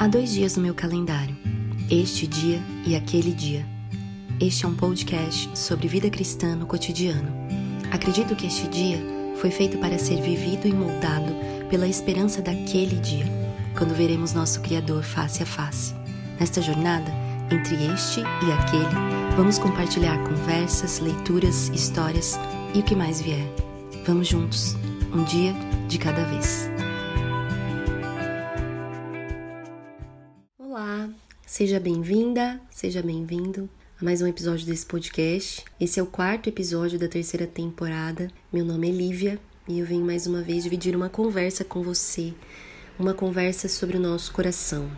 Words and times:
Há 0.00 0.08
dois 0.08 0.30
dias 0.30 0.56
no 0.56 0.62
meu 0.62 0.74
calendário, 0.74 1.36
este 1.90 2.26
dia 2.26 2.58
e 2.86 2.96
aquele 2.96 3.32
dia. 3.32 3.66
Este 4.40 4.64
é 4.64 4.68
um 4.68 4.74
podcast 4.74 5.50
sobre 5.54 5.88
vida 5.88 6.08
cristã 6.08 6.56
no 6.56 6.64
cotidiano. 6.64 7.30
Acredito 7.90 8.34
que 8.34 8.46
este 8.46 8.66
dia 8.68 8.98
foi 9.36 9.50
feito 9.50 9.76
para 9.76 9.98
ser 9.98 10.22
vivido 10.22 10.66
e 10.66 10.72
moldado 10.72 11.34
pela 11.68 11.86
esperança 11.86 12.40
daquele 12.40 12.96
dia, 12.96 13.26
quando 13.76 13.94
veremos 13.94 14.32
nosso 14.32 14.62
Criador 14.62 15.02
face 15.02 15.42
a 15.42 15.46
face. 15.46 15.94
Nesta 16.40 16.62
jornada, 16.62 17.12
entre 17.50 17.74
este 17.92 18.20
e 18.20 18.52
aquele, 18.52 19.36
vamos 19.36 19.58
compartilhar 19.58 20.16
conversas, 20.26 20.98
leituras, 20.98 21.68
histórias 21.74 22.40
e 22.74 22.78
o 22.78 22.82
que 22.82 22.96
mais 22.96 23.20
vier. 23.20 23.46
Vamos 24.06 24.28
juntos, 24.28 24.74
um 25.12 25.24
dia 25.24 25.54
de 25.88 25.98
cada 25.98 26.24
vez. 26.24 26.69
Seja 31.60 31.78
bem-vinda, 31.78 32.58
seja 32.70 33.02
bem-vindo 33.02 33.68
a 34.00 34.02
mais 34.02 34.22
um 34.22 34.26
episódio 34.26 34.64
desse 34.64 34.86
podcast. 34.86 35.62
Esse 35.78 36.00
é 36.00 36.02
o 36.02 36.06
quarto 36.06 36.48
episódio 36.48 36.98
da 36.98 37.06
terceira 37.06 37.46
temporada. 37.46 38.30
Meu 38.50 38.64
nome 38.64 38.88
é 38.88 38.90
Lívia 38.90 39.38
e 39.68 39.78
eu 39.78 39.84
venho 39.84 40.02
mais 40.02 40.26
uma 40.26 40.40
vez 40.40 40.62
dividir 40.62 40.96
uma 40.96 41.10
conversa 41.10 41.62
com 41.62 41.82
você, 41.82 42.32
uma 42.98 43.12
conversa 43.12 43.68
sobre 43.68 43.98
o 43.98 44.00
nosso 44.00 44.32
coração. 44.32 44.90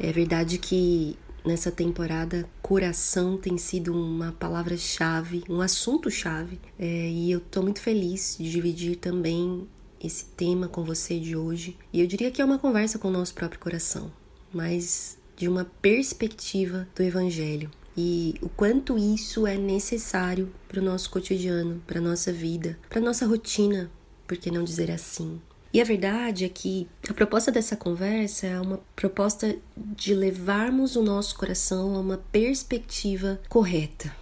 É 0.00 0.10
verdade 0.10 0.58
que 0.58 1.16
nessa 1.46 1.70
temporada 1.70 2.44
coração 2.60 3.38
tem 3.38 3.56
sido 3.56 3.94
uma 3.94 4.32
palavra-chave, 4.32 5.44
um 5.48 5.60
assunto-chave, 5.60 6.58
é, 6.76 7.08
e 7.08 7.30
eu 7.30 7.38
tô 7.38 7.62
muito 7.62 7.80
feliz 7.80 8.36
de 8.36 8.50
dividir 8.50 8.96
também 8.96 9.64
esse 10.02 10.24
tema 10.24 10.66
com 10.66 10.82
você 10.82 11.20
de 11.20 11.36
hoje. 11.36 11.78
E 11.92 12.00
eu 12.00 12.06
diria 12.08 12.32
que 12.32 12.42
é 12.42 12.44
uma 12.44 12.58
conversa 12.58 12.98
com 12.98 13.06
o 13.06 13.12
nosso 13.12 13.32
próprio 13.32 13.60
coração 13.60 14.10
mas 14.52 15.16
de 15.40 15.48
uma 15.48 15.64
perspectiva 15.80 16.86
do 16.94 17.02
Evangelho 17.02 17.70
e 17.96 18.34
o 18.42 18.48
quanto 18.50 18.98
isso 18.98 19.46
é 19.46 19.56
necessário 19.56 20.52
para 20.68 20.82
o 20.82 20.84
nosso 20.84 21.08
cotidiano, 21.08 21.82
para 21.86 21.98
a 21.98 22.02
nossa 22.02 22.30
vida, 22.30 22.78
para 22.90 22.98
a 22.98 23.02
nossa 23.02 23.26
rotina, 23.26 23.90
por 24.28 24.36
que 24.36 24.50
não 24.50 24.62
dizer 24.62 24.90
assim? 24.90 25.40
E 25.72 25.80
a 25.80 25.84
verdade 25.84 26.44
é 26.44 26.48
que 26.50 26.86
a 27.08 27.14
proposta 27.14 27.50
dessa 27.50 27.74
conversa 27.74 28.48
é 28.48 28.60
uma 28.60 28.82
proposta 28.94 29.56
de 29.74 30.12
levarmos 30.12 30.94
o 30.94 31.02
nosso 31.02 31.34
coração 31.38 31.96
a 31.96 32.00
uma 32.00 32.18
perspectiva 32.30 33.40
correta. 33.48 34.14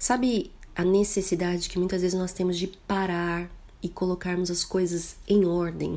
Sabe 0.00 0.50
a 0.74 0.84
necessidade 0.84 1.68
que 1.68 1.78
muitas 1.78 2.02
vezes 2.02 2.18
nós 2.18 2.32
temos 2.32 2.58
de 2.58 2.66
parar 2.88 3.48
e 3.80 3.88
colocarmos 3.88 4.50
as 4.50 4.64
coisas 4.64 5.14
em 5.28 5.44
ordem, 5.44 5.96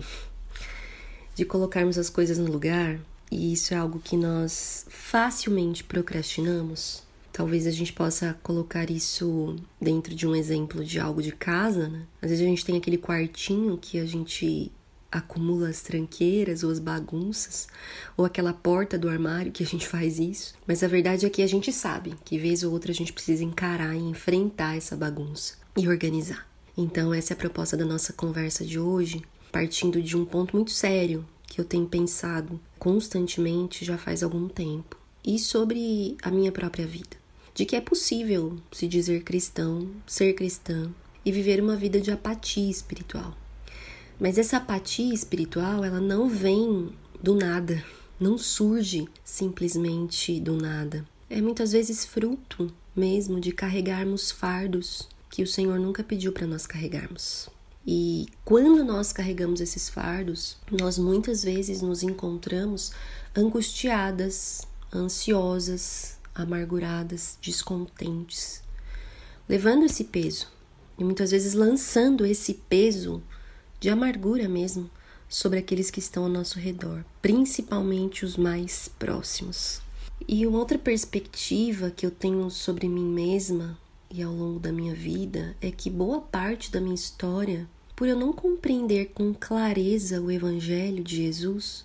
de 1.33 1.43
colocarmos 1.43 1.97
as 1.97 2.07
coisas 2.07 2.37
no 2.37 2.51
lugar? 2.51 2.99
E 3.33 3.53
isso 3.53 3.73
é 3.73 3.77
algo 3.77 3.99
que 3.99 4.15
nós 4.15 4.85
facilmente 4.89 5.83
procrastinamos, 5.83 7.03
talvez 7.31 7.65
a 7.65 7.71
gente 7.71 7.91
possa 7.91 8.37
colocar 8.43 8.89
isso 8.91 9.55
dentro 9.81 10.13
de 10.13 10.27
um 10.27 10.35
exemplo 10.35 10.85
de 10.85 10.99
algo 10.99 11.21
de 11.21 11.31
casa, 11.31 11.89
né? 11.89 12.03
Às 12.21 12.29
vezes 12.29 12.45
a 12.45 12.47
gente 12.47 12.63
tem 12.63 12.77
aquele 12.77 12.97
quartinho 12.97 13.77
que 13.77 13.99
a 13.99 14.05
gente 14.05 14.71
acumula 15.11 15.69
as 15.69 15.81
tranqueiras 15.81 16.63
ou 16.63 16.71
as 16.71 16.79
bagunças, 16.79 17.67
ou 18.17 18.25
aquela 18.25 18.53
porta 18.53 18.97
do 18.97 19.09
armário 19.09 19.51
que 19.51 19.63
a 19.63 19.65
gente 19.65 19.87
faz 19.87 20.19
isso. 20.19 20.55
Mas 20.65 20.83
a 20.83 20.87
verdade 20.87 21.25
é 21.25 21.29
que 21.29 21.41
a 21.41 21.47
gente 21.47 21.71
sabe 21.71 22.15
que 22.23 22.37
vez 22.37 22.63
ou 22.63 22.71
outra 22.71 22.91
a 22.91 22.95
gente 22.95 23.13
precisa 23.13 23.43
encarar 23.43 23.95
e 23.95 23.99
enfrentar 23.99 24.75
essa 24.75 24.95
bagunça 24.95 25.55
e 25.77 25.87
organizar. 25.87 26.47
Então 26.75 27.13
essa 27.13 27.33
é 27.33 27.35
a 27.35 27.37
proposta 27.37 27.77
da 27.77 27.85
nossa 27.85 28.13
conversa 28.13 28.65
de 28.65 28.79
hoje, 28.79 29.21
partindo 29.51 30.01
de 30.01 30.17
um 30.17 30.25
ponto 30.25 30.55
muito 30.55 30.71
sério 30.71 31.25
que 31.53 31.61
eu 31.61 31.65
tenho 31.65 31.85
pensado 31.85 32.59
constantemente 32.79 33.85
já 33.85 33.95
faz 33.95 34.23
algum 34.23 34.49
tempo 34.49 34.97
e 35.23 35.37
sobre 35.37 36.17
a 36.23 36.31
minha 36.31 36.51
própria 36.51 36.87
vida. 36.87 37.15
De 37.53 37.63
que 37.63 37.75
é 37.75 37.79
possível 37.79 38.57
se 38.71 38.87
dizer 38.87 39.21
cristão, 39.21 39.87
ser 40.07 40.33
cristã 40.33 40.89
e 41.23 41.31
viver 41.31 41.61
uma 41.61 41.75
vida 41.75 42.01
de 42.01 42.09
apatia 42.09 42.71
espiritual. 42.71 43.37
Mas 44.19 44.39
essa 44.39 44.57
apatia 44.57 45.13
espiritual, 45.13 45.85
ela 45.85 46.01
não 46.01 46.27
vem 46.27 46.89
do 47.21 47.35
nada, 47.35 47.85
não 48.19 48.35
surge 48.35 49.07
simplesmente 49.23 50.39
do 50.39 50.57
nada. 50.57 51.05
É 51.29 51.39
muitas 51.39 51.71
vezes 51.71 52.03
fruto 52.03 52.73
mesmo 52.95 53.39
de 53.39 53.51
carregarmos 53.51 54.31
fardos 54.31 55.07
que 55.29 55.43
o 55.43 55.47
Senhor 55.47 55.79
nunca 55.79 56.03
pediu 56.03 56.31
para 56.31 56.47
nós 56.47 56.65
carregarmos. 56.65 57.47
E 57.85 58.27
quando 58.45 58.83
nós 58.83 59.11
carregamos 59.11 59.59
esses 59.59 59.89
fardos, 59.89 60.57
nós 60.71 60.97
muitas 60.97 61.43
vezes 61.43 61.81
nos 61.81 62.01
encontramos 62.01 62.93
angustiadas, 63.35 64.65
ansiosas, 64.93 66.17
amarguradas, 66.33 67.37
descontentes, 67.41 68.63
levando 69.49 69.83
esse 69.85 70.05
peso 70.05 70.47
e 70.97 71.03
muitas 71.03 71.31
vezes 71.31 71.53
lançando 71.53 72.25
esse 72.25 72.53
peso 72.53 73.21
de 73.79 73.89
amargura 73.89 74.47
mesmo 74.47 74.89
sobre 75.27 75.59
aqueles 75.59 75.91
que 75.91 75.99
estão 75.99 76.23
ao 76.23 76.29
nosso 76.29 76.59
redor, 76.59 77.03
principalmente 77.21 78.23
os 78.23 78.37
mais 78.37 78.87
próximos. 78.97 79.81
E 80.25 80.47
uma 80.47 80.59
outra 80.59 80.77
perspectiva 80.77 81.91
que 81.91 82.05
eu 82.05 82.11
tenho 82.11 82.49
sobre 82.49 82.87
mim 82.87 83.03
mesma 83.03 83.77
e 84.13 84.21
ao 84.21 84.31
longo 84.31 84.59
da 84.59 84.71
minha 84.71 84.93
vida 84.93 85.57
é 85.59 85.71
que 85.71 85.89
boa 85.89 86.21
parte 86.21 86.71
da 86.71 86.79
minha 86.79 86.93
história, 86.93 87.67
por 87.95 88.07
eu 88.07 88.15
não 88.15 88.31
compreender 88.31 89.05
com 89.07 89.33
clareza 89.33 90.21
o 90.21 90.29
Evangelho 90.29 91.03
de 91.03 91.15
Jesus, 91.15 91.83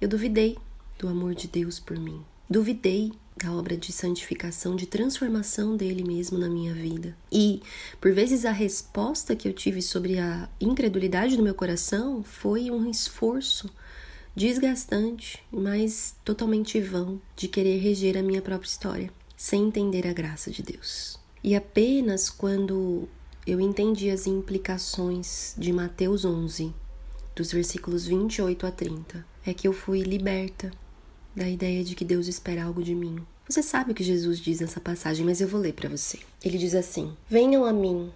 eu 0.00 0.08
duvidei 0.08 0.56
do 0.98 1.06
amor 1.06 1.34
de 1.34 1.46
Deus 1.46 1.78
por 1.78 1.98
mim. 1.98 2.24
Duvidei 2.48 3.12
da 3.36 3.52
obra 3.52 3.76
de 3.76 3.92
santificação, 3.92 4.74
de 4.74 4.86
transformação 4.86 5.76
dele 5.76 6.02
mesmo 6.02 6.38
na 6.38 6.48
minha 6.48 6.72
vida. 6.72 7.14
E, 7.30 7.60
por 8.00 8.10
vezes, 8.12 8.46
a 8.46 8.52
resposta 8.52 9.36
que 9.36 9.46
eu 9.46 9.52
tive 9.52 9.82
sobre 9.82 10.18
a 10.18 10.48
incredulidade 10.58 11.36
do 11.36 11.42
meu 11.42 11.54
coração 11.54 12.22
foi 12.22 12.70
um 12.70 12.90
esforço 12.90 13.68
desgastante, 14.34 15.42
mas 15.52 16.16
totalmente 16.24 16.80
vão 16.80 17.20
de 17.36 17.48
querer 17.48 17.78
reger 17.78 18.16
a 18.16 18.22
minha 18.22 18.40
própria 18.40 18.68
história, 18.68 19.10
sem 19.36 19.66
entender 19.66 20.06
a 20.06 20.12
graça 20.14 20.50
de 20.50 20.62
Deus. 20.62 21.19
E 21.42 21.56
apenas 21.56 22.28
quando 22.28 23.08
eu 23.46 23.58
entendi 23.58 24.10
as 24.10 24.26
implicações 24.26 25.54
de 25.56 25.72
Mateus 25.72 26.26
11, 26.26 26.74
dos 27.34 27.50
versículos 27.50 28.04
28 28.04 28.66
a 28.66 28.70
30, 28.70 29.26
é 29.46 29.54
que 29.54 29.66
eu 29.66 29.72
fui 29.72 30.02
liberta 30.02 30.70
da 31.34 31.48
ideia 31.48 31.82
de 31.82 31.94
que 31.94 32.04
Deus 32.04 32.28
espera 32.28 32.64
algo 32.64 32.82
de 32.82 32.94
mim. 32.94 33.24
Você 33.48 33.62
sabe 33.62 33.92
o 33.92 33.94
que 33.94 34.04
Jesus 34.04 34.38
diz 34.38 34.60
nessa 34.60 34.80
passagem, 34.80 35.24
mas 35.24 35.40
eu 35.40 35.48
vou 35.48 35.62
ler 35.62 35.72
para 35.72 35.88
você. 35.88 36.18
Ele 36.44 36.58
diz 36.58 36.74
assim: 36.74 37.16
Venham 37.26 37.64
a 37.64 37.72
mim, 37.72 38.12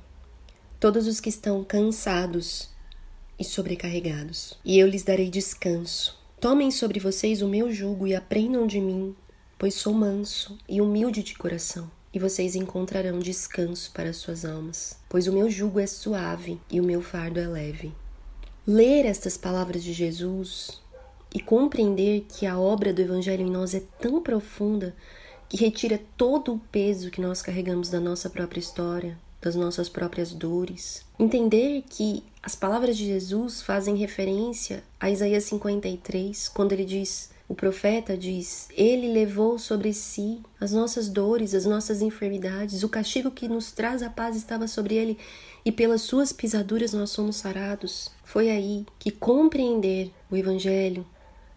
todos 0.78 1.06
os 1.06 1.18
que 1.18 1.30
estão 1.30 1.64
cansados 1.64 2.68
e 3.38 3.44
sobrecarregados, 3.44 4.58
e 4.62 4.78
eu 4.78 4.86
lhes 4.86 5.02
darei 5.02 5.30
descanso. 5.30 6.22
Tomem 6.38 6.70
sobre 6.70 7.00
vocês 7.00 7.40
o 7.40 7.48
meu 7.48 7.72
jugo 7.72 8.06
e 8.06 8.14
aprendam 8.14 8.66
de 8.66 8.82
mim, 8.82 9.16
pois 9.58 9.72
sou 9.72 9.94
manso 9.94 10.58
e 10.68 10.82
humilde 10.82 11.22
de 11.22 11.34
coração 11.34 11.90
e 12.14 12.18
vocês 12.18 12.54
encontrarão 12.54 13.18
descanso 13.18 13.90
para 13.92 14.12
suas 14.12 14.44
almas, 14.44 14.96
pois 15.08 15.26
o 15.26 15.32
meu 15.32 15.50
jugo 15.50 15.80
é 15.80 15.86
suave 15.86 16.60
e 16.70 16.80
o 16.80 16.84
meu 16.84 17.02
fardo 17.02 17.40
é 17.40 17.48
leve. 17.48 17.92
Ler 18.64 19.04
estas 19.04 19.36
palavras 19.36 19.82
de 19.82 19.92
Jesus 19.92 20.80
e 21.34 21.40
compreender 21.40 22.24
que 22.28 22.46
a 22.46 22.58
obra 22.58 22.92
do 22.92 23.02
Evangelho 23.02 23.44
em 23.44 23.50
nós 23.50 23.74
é 23.74 23.82
tão 24.00 24.22
profunda 24.22 24.94
que 25.48 25.56
retira 25.56 26.00
todo 26.16 26.54
o 26.54 26.58
peso 26.70 27.10
que 27.10 27.20
nós 27.20 27.42
carregamos 27.42 27.88
da 27.88 27.98
nossa 27.98 28.30
própria 28.30 28.60
história, 28.60 29.18
das 29.42 29.56
nossas 29.56 29.88
próprias 29.88 30.32
dores. 30.32 31.04
Entender 31.18 31.82
que 31.90 32.22
as 32.42 32.54
palavras 32.54 32.96
de 32.96 33.06
Jesus 33.06 33.60
fazem 33.60 33.96
referência 33.96 34.84
a 34.98 35.10
Isaías 35.10 35.44
53, 35.44 36.48
quando 36.48 36.72
ele 36.72 36.84
diz: 36.84 37.30
o 37.54 37.56
profeta 37.56 38.16
diz: 38.16 38.68
Ele 38.76 39.12
levou 39.12 39.60
sobre 39.60 39.94
si 39.94 40.42
as 40.60 40.72
nossas 40.72 41.08
dores, 41.08 41.54
as 41.54 41.64
nossas 41.64 42.02
enfermidades, 42.02 42.82
o 42.82 42.88
castigo 42.88 43.30
que 43.30 43.46
nos 43.46 43.70
traz 43.70 44.02
a 44.02 44.10
paz 44.10 44.34
estava 44.34 44.66
sobre 44.66 44.96
ele, 44.96 45.16
e 45.64 45.70
pelas 45.70 46.02
suas 46.02 46.32
pisaduras 46.32 46.92
nós 46.92 47.10
somos 47.10 47.36
sarados. 47.36 48.10
Foi 48.24 48.50
aí 48.50 48.84
que 48.98 49.12
compreender 49.12 50.10
o 50.28 50.36
Evangelho, 50.36 51.06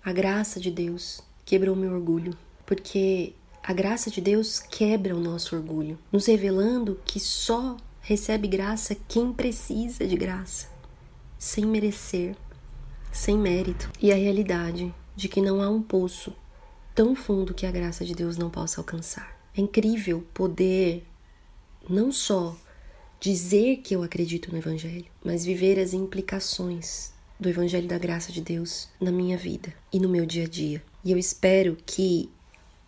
a 0.05 0.13
graça 0.13 0.59
de 0.59 0.69
Deus, 0.69 1.19
quebrou 1.43 1.75
meu 1.75 1.91
orgulho, 1.91 2.37
porque 2.63 3.33
a 3.63 3.73
graça 3.73 4.11
de 4.11 4.21
Deus 4.21 4.59
quebra 4.59 5.15
o 5.15 5.19
nosso 5.19 5.55
orgulho, 5.55 5.97
nos 6.11 6.27
revelando 6.27 7.01
que 7.03 7.19
só 7.19 7.75
recebe 8.01 8.47
graça 8.47 8.95
quem 9.07 9.33
precisa 9.33 10.05
de 10.05 10.15
graça, 10.15 10.67
sem 11.39 11.65
merecer, 11.65 12.35
sem 13.11 13.35
mérito. 13.35 13.89
E 13.99 14.11
a 14.11 14.15
realidade 14.15 14.93
de 15.17 15.27
que 15.27 15.41
não 15.41 15.63
há 15.63 15.67
um 15.67 15.81
poço 15.81 16.31
tão 16.93 17.15
fundo 17.15 17.53
que 17.53 17.65
a 17.65 17.71
graça 17.71 18.05
de 18.05 18.13
Deus 18.13 18.37
não 18.37 18.51
possa 18.51 18.79
alcançar. 18.79 19.35
É 19.55 19.59
incrível 19.59 20.23
poder 20.31 21.03
não 21.89 22.11
só 22.11 22.55
dizer 23.19 23.77
que 23.77 23.95
eu 23.95 24.03
acredito 24.03 24.51
no 24.51 24.59
Evangelho, 24.59 25.07
mas 25.25 25.43
viver 25.43 25.79
as 25.79 25.91
implicações 25.91 27.11
do 27.39 27.49
Evangelho 27.49 27.87
da 27.87 27.97
Graça 27.97 28.31
de 28.31 28.41
Deus 28.41 28.89
na 29.01 29.11
minha 29.11 29.35
vida 29.35 29.73
e 29.91 29.99
no 29.99 30.07
meu 30.07 30.23
dia 30.23 30.45
a 30.45 30.47
dia. 30.47 30.83
E 31.03 31.11
eu 31.11 31.17
espero 31.17 31.75
que 31.83 32.29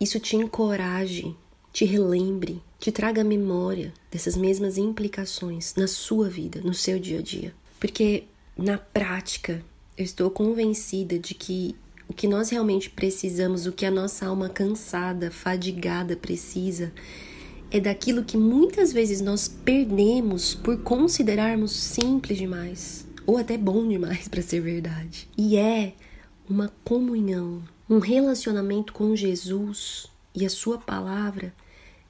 isso 0.00 0.20
te 0.20 0.36
encoraje, 0.36 1.34
te 1.72 1.84
relembre, 1.84 2.62
te 2.78 2.92
traga 2.92 3.24
memória 3.24 3.92
dessas 4.08 4.36
mesmas 4.36 4.78
implicações 4.78 5.74
na 5.74 5.88
sua 5.88 6.28
vida, 6.28 6.60
no 6.60 6.74
seu 6.74 7.00
dia 7.00 7.18
a 7.18 7.22
dia. 7.22 7.52
Porque 7.80 8.24
na 8.56 8.78
prática, 8.78 9.64
eu 9.96 10.04
estou 10.04 10.30
convencida 10.30 11.18
de 11.18 11.34
que 11.34 11.74
o 12.10 12.12
que 12.12 12.26
nós 12.26 12.50
realmente 12.50 12.90
precisamos, 12.90 13.66
o 13.66 13.72
que 13.72 13.86
a 13.86 13.90
nossa 13.90 14.26
alma 14.26 14.48
cansada, 14.48 15.30
fadigada 15.30 16.16
precisa, 16.16 16.92
é 17.70 17.78
daquilo 17.78 18.24
que 18.24 18.36
muitas 18.36 18.92
vezes 18.92 19.20
nós 19.20 19.46
perdemos 19.46 20.52
por 20.52 20.78
considerarmos 20.78 21.70
simples 21.70 22.36
demais 22.36 23.06
ou 23.24 23.38
até 23.38 23.56
bom 23.56 23.86
demais 23.86 24.26
para 24.26 24.42
ser 24.42 24.60
verdade. 24.60 25.28
E 25.38 25.56
é 25.56 25.92
uma 26.48 26.72
comunhão, 26.82 27.62
um 27.88 28.00
relacionamento 28.00 28.92
com 28.92 29.14
Jesus 29.14 30.08
e 30.34 30.44
a 30.44 30.50
Sua 30.50 30.78
palavra 30.78 31.54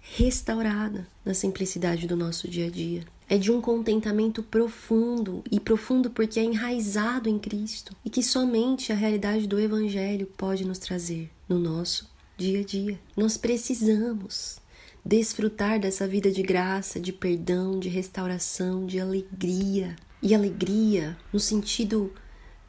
restaurada 0.01 1.07
na 1.23 1.35
simplicidade 1.35 2.07
do 2.07 2.17
nosso 2.17 2.49
dia 2.49 2.69
a 2.69 2.71
dia. 2.71 3.05
É 3.31 3.39
de 3.39 3.53
um 3.53 3.61
contentamento 3.61 4.43
profundo 4.43 5.45
e 5.51 5.61
profundo 5.61 6.11
porque 6.11 6.41
é 6.41 6.43
enraizado 6.43 7.29
em 7.29 7.39
Cristo 7.39 7.95
e 8.05 8.11
que 8.11 8.25
somente 8.25 8.93
a 8.93 8.97
realidade 8.97 9.47
do 9.47 9.61
Evangelho 9.61 10.27
pode 10.37 10.67
nos 10.67 10.79
trazer 10.79 11.31
no 11.49 11.57
nosso 11.57 12.11
dia 12.37 12.59
a 12.59 12.65
dia. 12.65 12.99
Nós 13.17 13.37
precisamos 13.37 14.59
desfrutar 15.05 15.79
dessa 15.79 16.09
vida 16.09 16.31
de 16.31 16.43
graça, 16.43 16.99
de 16.99 17.13
perdão, 17.13 17.79
de 17.79 17.89
restauração, 17.89 18.85
de 18.85 18.99
alegria, 18.99 19.95
e 20.23 20.35
alegria, 20.35 21.17
no 21.33 21.41
sentido 21.41 22.13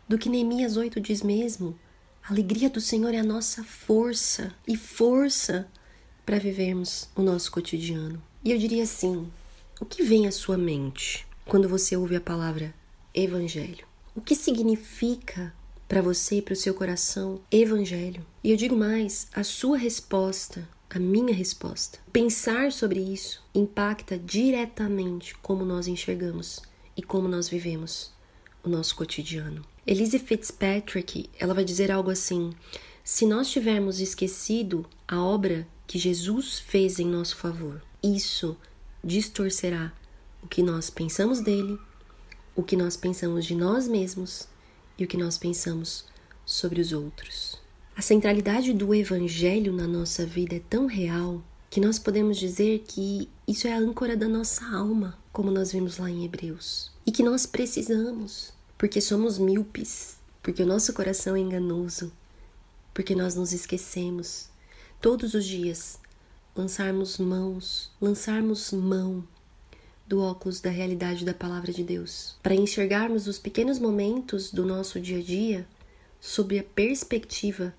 do 0.07 0.17
que 0.17 0.29
Neemias 0.29 0.77
8 0.77 1.01
diz 1.01 1.21
mesmo, 1.21 1.77
a 2.23 2.31
alegria 2.31 2.69
do 2.69 2.79
Senhor 2.79 3.13
é 3.13 3.17
a 3.17 3.23
nossa 3.23 3.63
força 3.63 4.53
e 4.67 4.77
força 4.77 5.67
para 6.25 6.39
vivermos 6.39 7.09
o 7.15 7.21
nosso 7.21 7.51
cotidiano. 7.51 8.21
E 8.43 8.51
eu 8.51 8.57
diria 8.57 8.83
assim: 8.83 9.27
o 9.81 9.85
que 9.85 10.03
vem 10.03 10.27
à 10.27 10.31
sua 10.31 10.59
mente 10.59 11.25
quando 11.43 11.67
você 11.67 11.97
ouve 11.97 12.15
a 12.15 12.21
palavra 12.21 12.71
evangelho? 13.15 13.83
O 14.15 14.21
que 14.21 14.35
significa 14.35 15.51
para 15.87 16.03
você 16.03 16.35
e 16.35 16.41
para 16.41 16.53
o 16.53 16.55
seu 16.55 16.75
coração 16.75 17.41
evangelho? 17.51 18.23
E 18.43 18.51
eu 18.51 18.57
digo 18.57 18.75
mais: 18.75 19.27
a 19.33 19.43
sua 19.43 19.79
resposta, 19.79 20.69
a 20.87 20.99
minha 20.99 21.33
resposta. 21.33 21.97
Pensar 22.13 22.71
sobre 22.71 22.99
isso 22.99 23.43
impacta 23.55 24.19
diretamente 24.19 25.35
como 25.39 25.65
nós 25.65 25.87
enxergamos 25.87 26.61
e 26.95 27.01
como 27.01 27.27
nós 27.27 27.49
vivemos 27.49 28.11
o 28.63 28.69
nosso 28.69 28.95
cotidiano. 28.95 29.65
Elise 29.87 30.19
Fitzpatrick, 30.19 31.27
ela 31.39 31.55
vai 31.55 31.65
dizer 31.65 31.91
algo 31.91 32.11
assim: 32.11 32.53
se 33.03 33.25
nós 33.25 33.49
tivermos 33.49 33.99
esquecido 33.99 34.85
a 35.07 35.19
obra 35.19 35.67
que 35.87 35.97
Jesus 35.97 36.59
fez 36.59 36.99
em 36.99 37.07
nosso 37.07 37.35
favor, 37.35 37.81
isso 38.03 38.55
distorcerá 39.03 39.93
o 40.41 40.47
que 40.47 40.61
nós 40.61 40.89
pensamos 40.89 41.41
dele, 41.41 41.79
o 42.55 42.63
que 42.63 42.75
nós 42.75 42.97
pensamos 42.97 43.45
de 43.45 43.55
nós 43.55 43.87
mesmos 43.87 44.47
e 44.97 45.03
o 45.03 45.07
que 45.07 45.17
nós 45.17 45.37
pensamos 45.37 46.05
sobre 46.45 46.81
os 46.81 46.91
outros. 46.91 47.59
A 47.95 48.01
centralidade 48.01 48.73
do 48.73 48.93
evangelho 48.93 49.73
na 49.73 49.87
nossa 49.87 50.25
vida 50.25 50.55
é 50.55 50.61
tão 50.69 50.85
real 50.85 51.43
que 51.69 51.79
nós 51.79 51.97
podemos 51.97 52.37
dizer 52.37 52.83
que 52.87 53.29
isso 53.47 53.67
é 53.67 53.73
a 53.73 53.77
âncora 53.77 54.17
da 54.17 54.27
nossa 54.27 54.65
alma, 54.65 55.17
como 55.31 55.49
nós 55.49 55.71
vimos 55.71 55.97
lá 55.97 56.09
em 56.09 56.25
Hebreus. 56.25 56.91
E 57.05 57.11
que 57.11 57.23
nós 57.23 57.45
precisamos, 57.45 58.53
porque 58.77 58.99
somos 58.99 59.37
míopes, 59.37 60.17
porque 60.43 60.63
o 60.63 60.65
nosso 60.65 60.93
coração 60.93 61.35
é 61.35 61.39
enganoso, 61.39 62.11
porque 62.93 63.15
nós 63.15 63.35
nos 63.35 63.53
esquecemos 63.53 64.49
todos 64.99 65.33
os 65.33 65.45
dias 65.45 65.97
lançarmos 66.55 67.17
mãos, 67.17 67.91
lançarmos 68.01 68.71
mão 68.71 69.23
do 70.05 70.21
óculos 70.21 70.59
da 70.59 70.69
realidade 70.69 71.23
da 71.23 71.33
palavra 71.33 71.71
de 71.71 71.83
Deus, 71.83 72.35
para 72.43 72.53
enxergarmos 72.53 73.27
os 73.27 73.39
pequenos 73.39 73.79
momentos 73.79 74.51
do 74.51 74.65
nosso 74.65 74.99
dia 74.99 75.19
a 75.19 75.23
dia 75.23 75.67
sob 76.19 76.59
a 76.59 76.63
perspectiva 76.63 77.73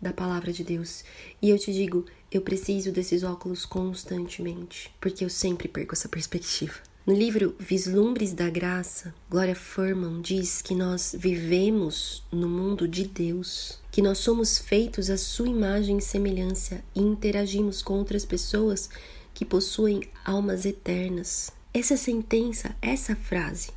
da 0.00 0.12
palavra 0.12 0.52
de 0.52 0.62
Deus. 0.62 1.04
E 1.40 1.48
eu 1.48 1.58
te 1.58 1.72
digo, 1.72 2.04
eu 2.30 2.40
preciso 2.40 2.92
desses 2.92 3.22
óculos 3.22 3.64
constantemente, 3.64 4.92
porque 5.00 5.24
eu 5.24 5.30
sempre 5.30 5.68
perco 5.68 5.94
essa 5.94 6.08
perspectiva. 6.08 6.89
No 7.10 7.16
livro 7.16 7.56
Vislumbres 7.58 8.32
da 8.32 8.48
Graça, 8.48 9.12
Gloria 9.28 9.56
Furman 9.56 10.20
diz 10.20 10.62
que 10.62 10.76
nós 10.76 11.12
vivemos 11.18 12.22
no 12.30 12.48
mundo 12.48 12.86
de 12.86 13.04
Deus, 13.04 13.80
que 13.90 14.00
nós 14.00 14.18
somos 14.18 14.58
feitos 14.58 15.10
à 15.10 15.16
sua 15.16 15.48
imagem 15.48 15.98
e 15.98 16.00
semelhança 16.00 16.84
e 16.94 17.00
interagimos 17.00 17.82
com 17.82 17.94
outras 17.94 18.24
pessoas 18.24 18.88
que 19.34 19.44
possuem 19.44 20.02
almas 20.24 20.64
eternas. 20.64 21.50
Essa 21.74 21.96
sentença, 21.96 22.76
essa 22.80 23.16
frase, 23.16 23.70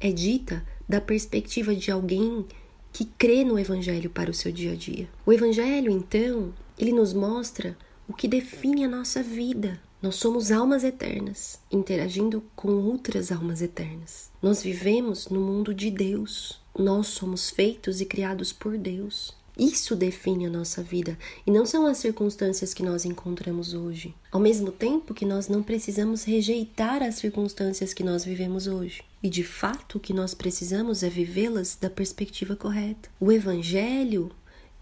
é 0.00 0.10
dita 0.10 0.64
da 0.88 1.02
perspectiva 1.02 1.74
de 1.76 1.90
alguém 1.90 2.46
que 2.94 3.04
crê 3.04 3.44
no 3.44 3.58
Evangelho 3.58 4.08
para 4.08 4.30
o 4.30 4.34
seu 4.34 4.50
dia 4.50 4.72
a 4.72 4.74
dia. 4.74 5.06
O 5.26 5.34
Evangelho, 5.34 5.90
então, 5.90 6.50
ele 6.78 6.92
nos 6.92 7.12
mostra 7.12 7.76
o 8.08 8.14
que 8.14 8.26
define 8.26 8.86
a 8.86 8.88
nossa 8.88 9.22
vida. 9.22 9.78
Nós 10.04 10.16
somos 10.16 10.52
almas 10.52 10.84
eternas, 10.84 11.58
interagindo 11.72 12.44
com 12.54 12.68
outras 12.72 13.32
almas 13.32 13.62
eternas. 13.62 14.30
Nós 14.42 14.62
vivemos 14.62 15.30
no 15.30 15.40
mundo 15.40 15.72
de 15.72 15.90
Deus. 15.90 16.60
Nós 16.78 17.06
somos 17.06 17.48
feitos 17.48 18.02
e 18.02 18.04
criados 18.04 18.52
por 18.52 18.76
Deus. 18.76 19.34
Isso 19.58 19.96
define 19.96 20.44
a 20.44 20.50
nossa 20.50 20.82
vida 20.82 21.16
e 21.46 21.50
não 21.50 21.64
são 21.64 21.86
as 21.86 21.96
circunstâncias 21.96 22.74
que 22.74 22.82
nós 22.82 23.06
encontramos 23.06 23.72
hoje. 23.72 24.14
Ao 24.30 24.38
mesmo 24.38 24.70
tempo 24.70 25.14
que 25.14 25.24
nós 25.24 25.48
não 25.48 25.62
precisamos 25.62 26.24
rejeitar 26.24 27.02
as 27.02 27.14
circunstâncias 27.14 27.94
que 27.94 28.04
nós 28.04 28.26
vivemos 28.26 28.66
hoje. 28.66 29.02
E 29.22 29.30
de 29.30 29.42
fato, 29.42 29.96
o 29.96 30.00
que 30.00 30.12
nós 30.12 30.34
precisamos 30.34 31.02
é 31.02 31.08
vivê-las 31.08 31.78
da 31.80 31.88
perspectiva 31.88 32.54
correta. 32.54 33.08
O 33.18 33.32
Evangelho, 33.32 34.30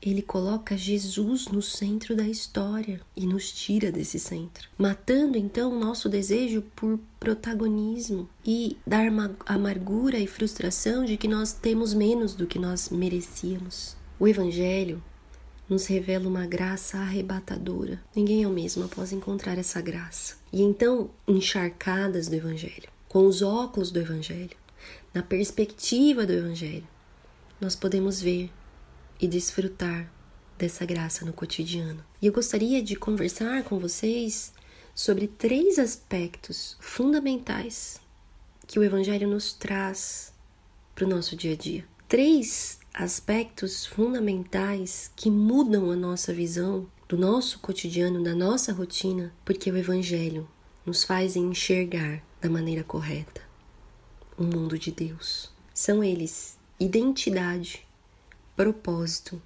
ele 0.03 0.21
coloca 0.21 0.77
Jesus 0.77 1.47
no 1.47 1.63
centro 1.63 2.17
da 2.17 2.27
história 2.27 3.01
e 3.17 3.25
nos 3.25 3.53
tira 3.53 3.93
desse 3.93 4.19
centro, 4.19 4.69
matando 4.77 5.39
então 5.39 5.73
o 5.73 5.79
nosso 5.79 6.09
desejo 6.09 6.63
por 6.75 6.99
protagonismo 7.21 8.29
e 8.45 8.77
dar 8.85 9.07
amargura 9.47 10.19
e 10.19 10.27
frustração 10.27 11.05
de 11.05 11.17
que 11.17 11.29
nós 11.29 11.53
temos 11.53 11.95
menos 11.95 12.35
do 12.35 12.49
que 12.49 12.59
nós 12.59 12.91
merecíamos. 12.91 13.97
O 14.19 14.27
Evangelho 14.27 15.03
nos 15.69 15.87
revela 15.87 16.29
uma 16.29 16.47
graça 16.47 16.99
arrebatadora. 16.99 18.03
Ninguém 18.15 18.43
é 18.43 18.49
o 18.49 18.51
mesmo 18.51 18.85
após 18.85 19.13
encontrar 19.13 19.57
essa 19.57 19.81
graça. 19.81 20.35
E 20.53 20.61
então, 20.61 21.11
encharcadas 21.27 22.27
do 22.27 22.35
Evangelho, 22.35 22.91
com 23.09 23.27
os 23.27 23.41
óculos 23.41 23.93
do 23.93 24.01
Evangelho, 24.01 24.57
na 25.15 25.23
perspectiva 25.23 26.27
do 26.27 26.33
Evangelho, 26.33 26.87
nós 27.61 27.77
podemos 27.77 28.21
ver 28.21 28.51
e 29.23 29.29
desfrutar 29.29 30.13
dessa 30.59 30.85
graça 30.85 31.25
no 31.25 31.33
cotidiano. 31.33 32.05
E 32.21 32.27
eu 32.27 32.33
gostaria 32.33 32.83
de 32.83 32.97
conversar 32.97 33.63
com 33.63 33.79
vocês 33.79 34.53
sobre 34.95 35.29
três 35.29 35.79
aspectos 35.79 36.77
fundamentais 36.81 38.01
que 38.67 38.79
o 38.79 38.85
Evangelho 38.85 39.29
nos 39.29 39.53
traz 39.55 40.35
para 40.95 41.05
o 41.05 41.09
nosso 41.09 41.37
dia 41.37 41.53
a 41.53 41.57
dia. 41.57 41.85
Três 42.09 42.81
aspectos 42.93 43.87
fundamentais 43.87 45.11
que 45.17 45.31
mudam 45.31 45.91
a 45.91 45.97
nossa 45.97 46.35
visão 46.35 46.87
do 47.09 47.17
nosso 47.17 47.61
cotidiano, 47.61 48.23
da 48.23 48.35
nossa 48.35 48.73
rotina, 48.73 49.33
porque 49.45 49.71
o 49.71 49.77
Evangelho 49.77 50.49
nos 50.85 51.05
faz 51.05 51.37
enxergar 51.37 52.23
da 52.41 52.51
maneira 52.51 52.83
correta 52.83 53.41
o 54.37 54.43
mundo 54.43 54.79
de 54.79 54.91
Deus. 54.91 55.51
São 55.73 56.03
eles 56.03 56.59
identidade, 56.79 57.87
propósito 58.57 59.41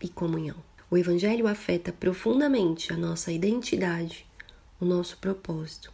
e 0.00 0.08
comunhão. 0.08 0.56
O 0.90 0.96
Evangelho 0.96 1.46
afeta 1.46 1.92
profundamente 1.92 2.92
a 2.92 2.96
nossa 2.96 3.32
identidade, 3.32 4.26
o 4.80 4.84
nosso 4.84 5.16
propósito 5.18 5.92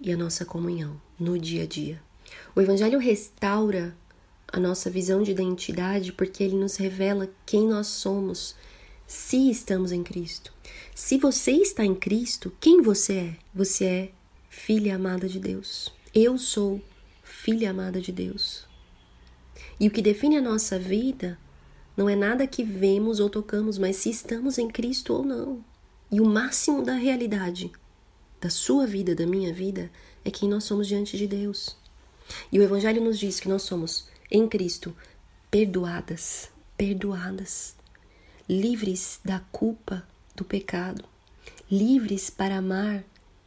e 0.00 0.12
a 0.12 0.16
nossa 0.16 0.44
comunhão 0.44 1.00
no 1.18 1.38
dia 1.38 1.64
a 1.64 1.66
dia. 1.66 2.00
O 2.54 2.60
Evangelho 2.60 2.98
restaura 2.98 3.96
a 4.48 4.60
nossa 4.60 4.88
visão 4.88 5.22
de 5.22 5.32
identidade 5.32 6.12
porque 6.12 6.42
ele 6.42 6.56
nos 6.56 6.76
revela 6.76 7.28
quem 7.44 7.66
nós 7.66 7.88
somos 7.88 8.54
se 9.06 9.50
estamos 9.50 9.92
em 9.92 10.02
Cristo. 10.02 10.52
Se 10.94 11.18
você 11.18 11.52
está 11.52 11.84
em 11.84 11.94
Cristo, 11.94 12.52
quem 12.60 12.80
você 12.80 13.12
é? 13.14 13.36
Você 13.54 13.84
é 13.84 14.10
filha 14.48 14.96
amada 14.96 15.28
de 15.28 15.38
Deus. 15.38 15.92
Eu 16.14 16.38
sou 16.38 16.80
filha 17.22 17.70
amada 17.70 18.00
de 18.00 18.12
Deus. 18.12 18.66
E 19.78 19.86
o 19.86 19.90
que 19.90 20.00
define 20.00 20.36
a 20.36 20.42
nossa 20.42 20.78
vida 20.78 21.38
não 21.96 22.08
é 22.08 22.14
nada 22.14 22.46
que 22.46 22.62
vemos 22.62 23.20
ou 23.20 23.30
tocamos, 23.30 23.78
mas 23.78 23.96
se 23.96 24.10
estamos 24.10 24.58
em 24.58 24.68
Cristo 24.68 25.14
ou 25.14 25.24
não. 25.24 25.64
E 26.10 26.20
o 26.20 26.24
máximo 26.24 26.82
da 26.82 26.94
realidade 26.94 27.72
da 28.40 28.50
sua 28.50 28.86
vida, 28.86 29.14
da 29.14 29.26
minha 29.26 29.52
vida, 29.52 29.90
é 30.24 30.30
quem 30.30 30.48
nós 30.48 30.64
somos 30.64 30.86
diante 30.86 31.16
de 31.16 31.26
Deus. 31.26 31.76
E 32.52 32.58
o 32.58 32.62
Evangelho 32.62 33.02
nos 33.02 33.18
diz 33.18 33.40
que 33.40 33.48
nós 33.48 33.62
somos 33.62 34.08
em 34.30 34.46
Cristo 34.46 34.94
perdoadas, 35.50 36.50
perdoadas, 36.76 37.74
livres 38.48 39.20
da 39.24 39.40
culpa 39.50 40.06
do 40.34 40.44
pecado, 40.44 41.04
livres 41.70 42.28
para 42.28 42.58
amar 42.58 43.04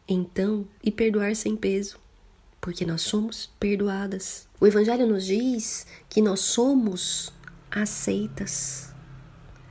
então 0.07 0.67
e 0.83 0.89
perdoar 0.89 1.35
sem 1.35 1.55
peso, 1.55 1.99
porque 2.59 2.85
nós 2.85 3.03
somos 3.03 3.51
perdoadas. 3.59 4.47
O 4.59 4.65
Evangelho 4.65 5.05
nos 5.05 5.25
diz 5.25 5.85
que 6.09 6.21
nós 6.21 6.39
somos 6.39 7.31
aceitas, 7.71 8.93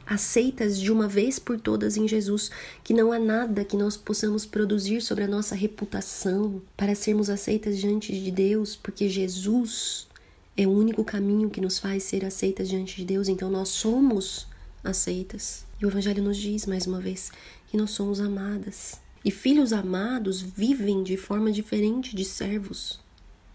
aceitas 0.06 0.78
de 0.78 0.90
uma 0.90 1.08
vez 1.08 1.38
por 1.38 1.60
todas 1.60 1.96
em 1.96 2.08
Jesus, 2.08 2.50
que 2.82 2.94
não 2.94 3.12
há 3.12 3.18
nada 3.18 3.64
que 3.64 3.76
nós 3.76 3.96
possamos 3.96 4.46
produzir 4.46 5.00
sobre 5.02 5.24
a 5.24 5.28
nossa 5.28 5.54
reputação 5.54 6.62
para 6.76 6.94
sermos 6.94 7.28
aceitas 7.28 7.78
diante 7.78 8.18
de 8.18 8.30
Deus, 8.30 8.76
porque 8.76 9.08
Jesus 9.08 10.08
é 10.56 10.66
o 10.66 10.70
único 10.70 11.04
caminho 11.04 11.50
que 11.50 11.60
nos 11.60 11.78
faz 11.78 12.02
ser 12.02 12.24
aceitas 12.24 12.68
diante 12.68 12.96
de 12.96 13.04
Deus, 13.04 13.28
então 13.28 13.50
nós 13.50 13.68
somos 13.68 14.46
aceitas. 14.82 15.66
E 15.80 15.86
o 15.86 15.88
Evangelho 15.88 16.22
nos 16.22 16.36
diz, 16.36 16.66
mais 16.66 16.86
uma 16.86 17.00
vez, 17.00 17.30
que 17.68 17.76
nós 17.76 17.90
somos 17.90 18.20
amadas. 18.20 19.00
E 19.24 19.30
filhos 19.30 19.72
amados 19.72 20.40
vivem 20.40 21.02
de 21.02 21.16
forma 21.16 21.52
diferente 21.52 22.16
de 22.16 22.24
servos 22.24 23.00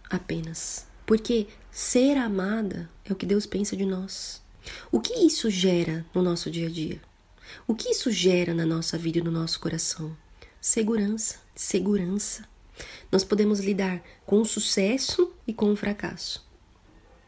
apenas. 0.10 0.86
Porque 1.06 1.48
ser 1.74 2.18
amada 2.18 2.88
é 3.04 3.12
o 3.12 3.16
que 3.16 3.26
Deus 3.26 3.48
pensa 3.48 3.76
de 3.76 3.84
nós. 3.84 4.42
O 4.92 5.00
que 5.00 5.26
isso 5.26 5.50
gera 5.50 6.06
no 6.14 6.22
nosso 6.22 6.52
dia 6.52 6.68
a 6.68 6.70
dia? 6.70 7.02
O 7.68 7.74
que 7.74 7.90
isso 7.90 8.12
gera 8.12 8.54
na 8.54 8.66
nossa 8.66 8.98
vida 8.98 9.18
e 9.18 9.24
no 9.24 9.32
nosso 9.32 9.60
coração? 9.60 10.16
Segurança, 10.62 11.40
segurança. 11.56 12.48
Nós 13.12 13.24
podemos 13.24 13.60
lidar 13.60 14.04
com 14.26 14.40
o 14.40 14.46
sucesso 14.46 15.34
e 15.48 15.54
com 15.54 15.72
o 15.72 15.76
fracasso, 15.76 16.48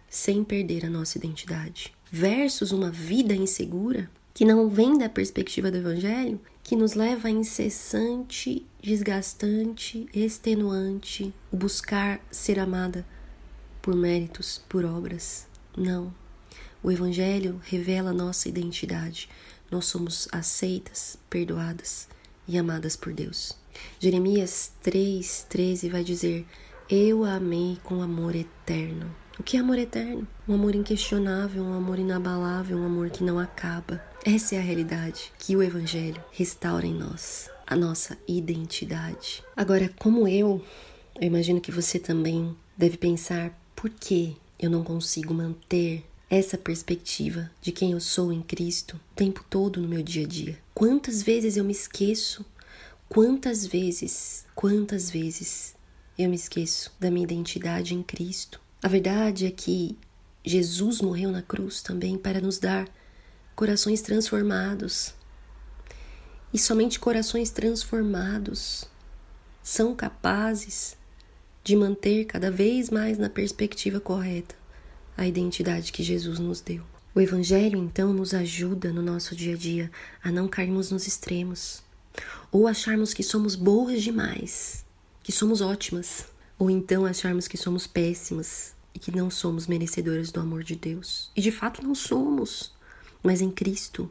sem 0.10 0.44
perder 0.44 0.86
a 0.86 0.90
nossa 0.90 1.18
identidade. 1.18 1.94
Versus 2.12 2.72
uma 2.72 2.92
vida 2.92 3.36
insegura, 3.36 4.10
que 4.34 4.46
não 4.46 4.70
vem 4.70 4.98
da 4.98 5.10
perspectiva 5.10 5.72
do 5.72 5.78
Evangelho, 5.78 6.40
que 6.64 6.76
nos 6.76 6.94
leva 6.94 7.28
a 7.28 7.32
incessante, 7.32 8.66
desgastante, 8.82 10.08
extenuante 10.14 11.34
o 11.52 11.58
buscar 11.58 12.20
ser 12.32 12.60
amada 12.60 13.06
por 13.86 13.96
méritos, 13.96 14.60
por 14.68 14.84
obras. 14.84 15.46
Não. 15.78 16.12
O 16.82 16.92
Evangelho 16.92 17.62
revela 17.64 18.12
nossa 18.12 18.50
identidade. 18.50 19.30
Nós 19.70 19.86
somos 19.86 20.28
aceitas, 20.32 21.20
perdoadas 21.30 22.10
e 22.48 22.58
amadas 22.58 22.96
por 22.96 23.14
Deus. 23.14 23.56
Jeremias 24.00 24.74
3,13 24.84 25.92
vai 25.92 26.04
dizer: 26.04 26.48
Eu 26.90 27.24
a 27.24 27.36
amei 27.36 27.78
com 27.84 28.02
amor 28.02 28.36
eterno. 28.36 29.16
O 29.38 29.44
que 29.44 29.56
é 29.56 29.60
amor 29.60 29.78
eterno? 29.78 30.28
Um 30.48 30.56
amor 30.56 30.74
inquestionável, 30.74 31.62
um 31.62 31.74
amor 31.76 32.00
inabalável, 32.00 32.80
um 32.80 32.86
amor 32.88 33.12
que 33.12 33.24
não 33.24 33.38
acaba. 33.38 34.04
Essa 34.26 34.56
é 34.56 34.58
a 34.58 34.64
realidade 34.64 35.32
que 35.38 35.56
o 35.56 35.62
Evangelho 35.62 36.24
restaura 36.32 36.88
em 36.88 36.94
nós, 36.96 37.52
a 37.68 37.76
nossa 37.76 38.18
identidade. 38.28 39.44
Agora, 39.56 39.92
como 40.00 40.28
eu, 40.28 40.60
eu 41.22 41.28
imagino 41.28 41.62
que 41.62 41.72
você 41.72 42.00
também 42.00 42.58
deve 42.76 42.98
pensar 42.98 43.56
por 43.86 43.92
que 43.92 44.36
eu 44.58 44.68
não 44.68 44.84
consigo 44.84 45.32
manter 45.32 46.04
essa 46.28 46.58
perspectiva 46.58 47.52
de 47.62 47.72
quem 47.72 47.92
eu 47.92 48.00
sou 48.00 48.34
em 48.34 48.42
Cristo 48.42 48.96
o 48.96 49.16
tempo 49.16 49.46
todo 49.48 49.80
no 49.80 49.88
meu 49.88 50.02
dia 50.02 50.26
a 50.26 50.28
dia. 50.28 50.58
Quantas 50.74 51.22
vezes 51.22 51.56
eu 51.56 51.64
me 51.64 51.72
esqueço? 51.72 52.44
Quantas 53.08 53.64
vezes, 53.64 54.44
quantas 54.56 55.12
vezes 55.12 55.76
eu 56.18 56.28
me 56.28 56.36
esqueço 56.36 56.92
da 57.00 57.12
minha 57.12 57.26
identidade 57.26 57.94
em 57.94 58.02
Cristo? 58.02 58.60
A 58.82 58.88
verdade 58.88 59.46
é 59.46 59.52
que 59.52 59.96
Jesus 60.44 61.00
morreu 61.00 61.30
na 61.30 61.44
cruz 61.44 61.84
também 61.84 62.18
para 62.18 62.42
nos 62.42 62.58
dar 62.58 62.90
corações 63.56 64.02
transformados. 64.02 65.14
E 66.52 66.58
somente 66.58 67.00
corações 67.00 67.52
transformados 67.52 68.86
são 69.62 69.94
capazes 69.94 70.98
de 71.66 71.76
manter 71.76 72.26
cada 72.26 72.52
vez 72.52 72.92
mais 72.92 73.18
na 73.18 73.28
perspectiva 73.28 74.00
correta 74.00 74.54
a 75.18 75.26
identidade 75.26 75.92
que 75.92 76.04
Jesus 76.04 76.38
nos 76.38 76.62
deu. 76.62 76.84
O 77.16 77.20
Evangelho, 77.20 77.80
então, 77.80 78.14
nos 78.14 78.36
ajuda 78.36 78.94
no 78.94 79.02
nosso 79.02 79.36
dia 79.36 79.56
a 79.56 79.58
dia 79.58 79.92
a 80.24 80.32
não 80.32 80.48
cairmos 80.48 80.92
nos 80.92 81.08
extremos, 81.08 81.82
ou 82.52 82.68
acharmos 82.68 83.16
que 83.16 83.24
somos 83.24 83.56
boas 83.56 84.04
demais, 84.04 84.86
que 85.24 85.32
somos 85.32 85.60
ótimas, 85.60 86.28
ou 86.60 86.70
então 86.70 87.04
acharmos 87.04 87.48
que 87.48 87.58
somos 87.58 87.88
péssimas, 87.88 88.76
e 88.94 89.00
que 89.00 89.10
não 89.10 89.32
somos 89.32 89.66
merecedoras 89.66 90.32
do 90.32 90.40
amor 90.40 90.64
de 90.64 90.76
Deus. 90.76 91.32
E 91.36 91.42
de 91.42 91.50
fato 91.50 91.82
não 91.82 91.96
somos, 91.96 92.76
mas 93.24 93.42
em 93.42 93.50
Cristo 93.50 94.08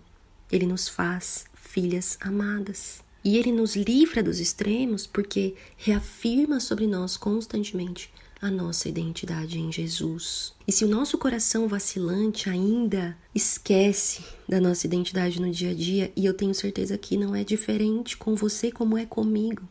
ele 0.50 0.66
nos 0.66 0.88
faz 0.88 1.44
filhas 1.54 2.18
amadas. 2.20 3.03
E 3.24 3.38
ele 3.38 3.50
nos 3.50 3.74
livra 3.74 4.22
dos 4.22 4.38
extremos 4.38 5.06
porque 5.06 5.54
reafirma 5.78 6.60
sobre 6.60 6.86
nós 6.86 7.16
constantemente 7.16 8.12
a 8.44 8.50
nossa 8.50 8.90
identidade 8.90 9.58
em 9.58 9.72
Jesus. 9.72 10.52
E 10.68 10.72
se 10.72 10.84
o 10.84 10.88
nosso 10.88 11.16
coração 11.16 11.66
vacilante 11.66 12.50
ainda 12.50 13.16
esquece 13.34 14.22
da 14.46 14.60
nossa 14.60 14.86
identidade 14.86 15.40
no 15.40 15.50
dia 15.50 15.70
a 15.70 15.74
dia, 15.74 16.12
e 16.14 16.26
eu 16.26 16.34
tenho 16.34 16.54
certeza 16.54 16.98
que 16.98 17.16
não 17.16 17.34
é 17.34 17.42
diferente 17.42 18.18
com 18.18 18.34
você 18.34 18.70
como 18.70 18.98
é 18.98 19.06
comigo, 19.06 19.62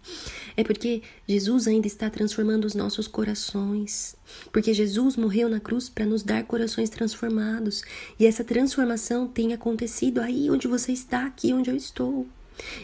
é 0.58 0.64
porque 0.64 1.04
Jesus 1.28 1.68
ainda 1.68 1.86
está 1.86 2.10
transformando 2.10 2.66
os 2.66 2.74
nossos 2.74 3.08
corações. 3.08 4.16
Porque 4.52 4.74
Jesus 4.74 5.16
morreu 5.16 5.48
na 5.48 5.60
cruz 5.60 5.88
para 5.88 6.08
nos 6.08 6.24
dar 6.24 6.44
corações 6.44 6.90
transformados, 6.90 7.84
e 8.20 8.26
essa 8.26 8.44
transformação 8.44 9.28
tem 9.28 9.54
acontecido 9.54 10.20
aí 10.20 10.50
onde 10.50 10.68
você 10.68 10.92
está, 10.92 11.28
aqui 11.28 11.54
onde 11.54 11.70
eu 11.70 11.76
estou 11.76 12.28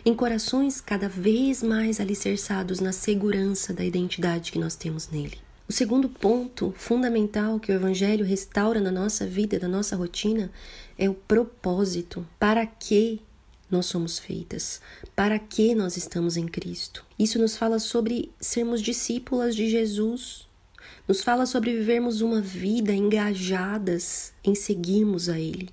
em 0.06 0.14
corações 0.14 0.82
cada 0.82 1.08
vez 1.08 1.62
mais 1.62 2.00
alicerçados 2.00 2.80
na 2.80 2.92
segurança 2.92 3.74
da 3.74 3.84
identidade 3.84 4.52
que 4.52 4.60
nós 4.60 4.76
temos 4.76 5.10
nele. 5.10 5.38
O 5.70 5.72
segundo 5.72 6.10
ponto 6.10 6.74
fundamental 6.76 7.60
que 7.60 7.72
o 7.72 7.76
Evangelho 7.76 8.26
restaura 8.26 8.82
na 8.82 8.92
nossa 8.92 9.28
vida, 9.28 9.60
na 9.60 9.68
nossa 9.68 9.96
rotina, 9.96 10.52
é 10.98 11.08
o 11.08 11.14
propósito. 11.14 12.26
Para 12.40 12.66
que 12.66 13.22
nós 13.70 13.86
somos 13.86 14.18
feitas? 14.18 14.82
Para 15.16 15.38
que 15.38 15.76
nós 15.76 15.96
estamos 15.96 16.38
em 16.38 16.48
Cristo? 16.48 17.06
Isso 17.20 17.38
nos 17.38 17.56
fala 17.56 17.78
sobre 17.78 18.32
sermos 18.40 18.82
discípulas 18.82 19.56
de 19.56 19.70
Jesus. 19.70 20.48
Nos 21.08 21.22
fala 21.22 21.46
sobre 21.46 21.76
vivermos 21.76 22.22
uma 22.22 22.42
vida 22.42 22.92
engajadas 22.92 24.34
em 24.44 24.56
seguirmos 24.56 25.30
a 25.30 25.40
Ele, 25.40 25.70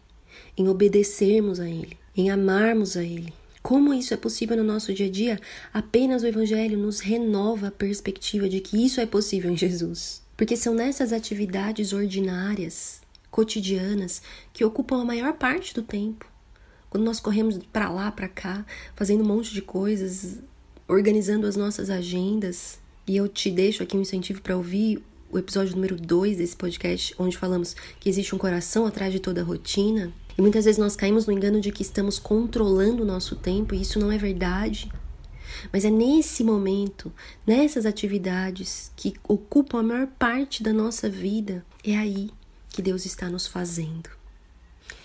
em 0.58 0.68
obedecermos 0.68 1.58
a 1.58 1.66
Ele, 1.66 1.96
em 2.14 2.30
amarmos 2.30 2.98
a 2.98 3.02
Ele, 3.02 3.32
como 3.66 3.92
isso 3.92 4.14
é 4.14 4.16
possível 4.16 4.56
no 4.56 4.62
nosso 4.62 4.94
dia 4.94 5.06
a 5.06 5.11
dia? 5.11 5.40
Apenas 5.75 6.23
o 6.23 6.26
Evangelho 6.28 6.78
nos 6.78 7.00
renova 7.00 7.66
a 7.66 7.70
perspectiva 7.73 8.49
de 8.49 8.61
que 8.61 8.87
isso 8.87 9.00
é 9.00 9.06
possível 9.06 9.50
em 9.50 9.56
Jesus. 9.56 10.23
Porque 10.37 10.56
são 10.56 10.73
nessas 10.73 11.12
atividades 11.12 11.92
ordinárias, 11.92 13.00
cotidianas, 13.28 14.23
que 14.52 14.64
ocupam 14.64 15.02
a 15.02 15.04
maior 15.04 15.32
parte 15.32 15.75
do 15.75 15.82
tempo. 15.82 16.30
Quando 16.88 17.02
nós 17.02 17.18
corremos 17.18 17.58
para 17.73 17.90
lá, 17.90 18.12
para 18.12 18.28
cá, 18.28 18.64
fazendo 18.94 19.25
um 19.25 19.26
monte 19.26 19.52
de 19.52 19.62
coisas, 19.62 20.38
organizando 20.87 21.44
as 21.44 21.56
nossas 21.56 21.90
agendas, 21.90 22.78
e 23.04 23.16
eu 23.16 23.26
te 23.26 23.50
deixo 23.50 23.82
aqui 23.82 23.96
um 23.96 24.02
incentivo 24.02 24.42
para 24.42 24.56
ouvir 24.56 25.02
o 25.28 25.38
episódio 25.38 25.75
número 25.75 25.96
2 25.96 26.37
desse 26.37 26.54
podcast, 26.54 27.12
onde 27.18 27.37
falamos 27.37 27.75
que 27.99 28.08
existe 28.08 28.32
um 28.32 28.38
coração 28.38 28.87
atrás 28.87 29.12
de 29.12 29.18
toda 29.18 29.40
a 29.40 29.44
rotina. 29.44 30.12
E 30.37 30.43
muitas 30.43 30.66
vezes 30.66 30.78
nós 30.78 30.95
caímos 30.95 31.26
no 31.26 31.33
engano 31.33 31.61
de 31.61 31.73
que 31.73 31.83
estamos 31.83 32.19
controlando 32.19 33.02
o 33.02 33.07
nosso 33.07 33.35
tempo 33.37 33.75
e 33.75 33.81
isso 33.81 33.99
não 33.99 34.12
é 34.12 34.19
verdade. 34.19 34.90
Mas 35.73 35.85
é 35.85 35.90
nesse 35.90 36.45
momento, 36.45 37.12
nessas 37.47 37.87
atividades 37.87 38.93
que 38.95 39.14
ocupam 39.26 39.81
a 39.81 39.83
maior 39.83 40.07
parte 40.19 40.62
da 40.62 40.73
nossa 40.73 41.09
vida, 41.09 41.64
é 41.83 41.97
aí 41.97 42.31
que 42.69 42.83
Deus 42.83 43.07
está 43.07 43.31
nos 43.31 43.47
fazendo. 43.47 44.11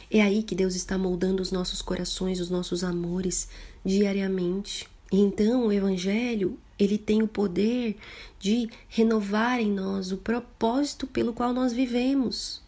É 0.10 0.22
aí 0.22 0.44
que 0.44 0.54
Deus 0.54 0.76
está 0.76 0.98
moldando 0.98 1.42
os 1.42 1.54
nossos 1.54 1.82
corações, 1.82 2.42
os 2.42 2.50
nossos 2.50 2.84
amores 2.84 3.48
diariamente. 3.86 4.90
E 5.10 5.20
então 5.20 5.68
o 5.68 5.72
evangelho, 5.72 6.60
ele 6.78 6.98
tem 6.98 7.24
o 7.24 7.28
poder 7.28 7.96
de 8.38 8.70
renovar 8.90 9.62
em 9.62 9.72
nós 9.72 10.12
o 10.12 10.18
propósito 10.18 11.08
pelo 11.08 11.32
qual 11.32 11.54
nós 11.54 11.72
vivemos 11.72 12.62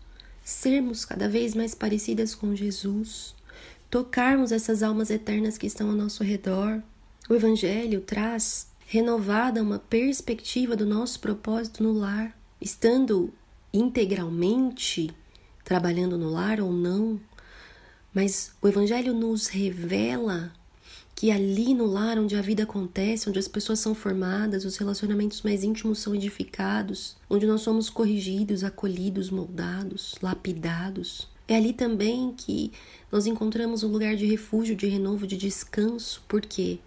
sermos 0.44 1.06
cada 1.06 1.30
vez 1.30 1.56
mais 1.56 1.74
parecidas 1.74 2.36
com 2.36 2.56
Jesus, 2.56 3.34
tocarmos 3.90 4.52
essas 4.52 4.84
almas 4.84 5.10
eternas 5.10 5.58
que 5.58 5.68
estão 5.68 5.90
ao 5.90 5.96
nosso 5.96 6.24
redor. 6.24 6.82
O 7.30 7.34
Evangelho 7.34 8.02
traz 8.02 8.68
renovada 8.86 9.62
uma 9.62 9.80
perspectiva 9.80 10.76
do 10.76 10.86
nosso 10.86 11.20
propósito 11.20 11.82
no 11.82 11.94
lar, 11.94 12.38
estando 12.60 13.34
integralmente 13.74 15.10
trabalhando 15.64 16.18
no 16.18 16.30
lar 16.30 16.60
ou 16.60 16.72
não, 16.72 17.20
mas 18.14 18.52
o 18.62 18.68
Evangelho 18.68 19.14
nos 19.14 19.48
revela 19.48 20.54
que 21.16 21.32
ali 21.32 21.74
no 21.74 21.86
lar 21.86 22.18
onde 22.18 22.36
a 22.36 22.42
vida 22.42 22.64
acontece, 22.64 23.30
onde 23.30 23.40
as 23.40 23.48
pessoas 23.48 23.80
são 23.80 23.94
formadas, 23.94 24.66
os 24.66 24.78
relacionamentos 24.78 25.42
mais 25.42 25.64
íntimos 25.64 26.00
são 26.00 26.16
edificados, 26.16 27.16
onde 27.30 27.46
nós 27.46 27.62
somos 27.62 27.90
corrigidos, 27.90 28.64
acolhidos, 28.64 29.30
moldados, 29.30 30.16
lapidados. 30.22 31.28
É 31.48 31.56
ali 31.56 31.74
também 31.74 32.34
que 32.36 32.72
nós 33.12 33.26
encontramos 33.26 33.84
um 33.84 33.90
lugar 33.90 34.16
de 34.16 34.26
refúgio, 34.26 34.76
de 34.76 34.88
renovo, 34.88 35.28
de 35.28 35.38
descanso. 35.38 36.24
Por 36.28 36.42
quê? 36.42 36.80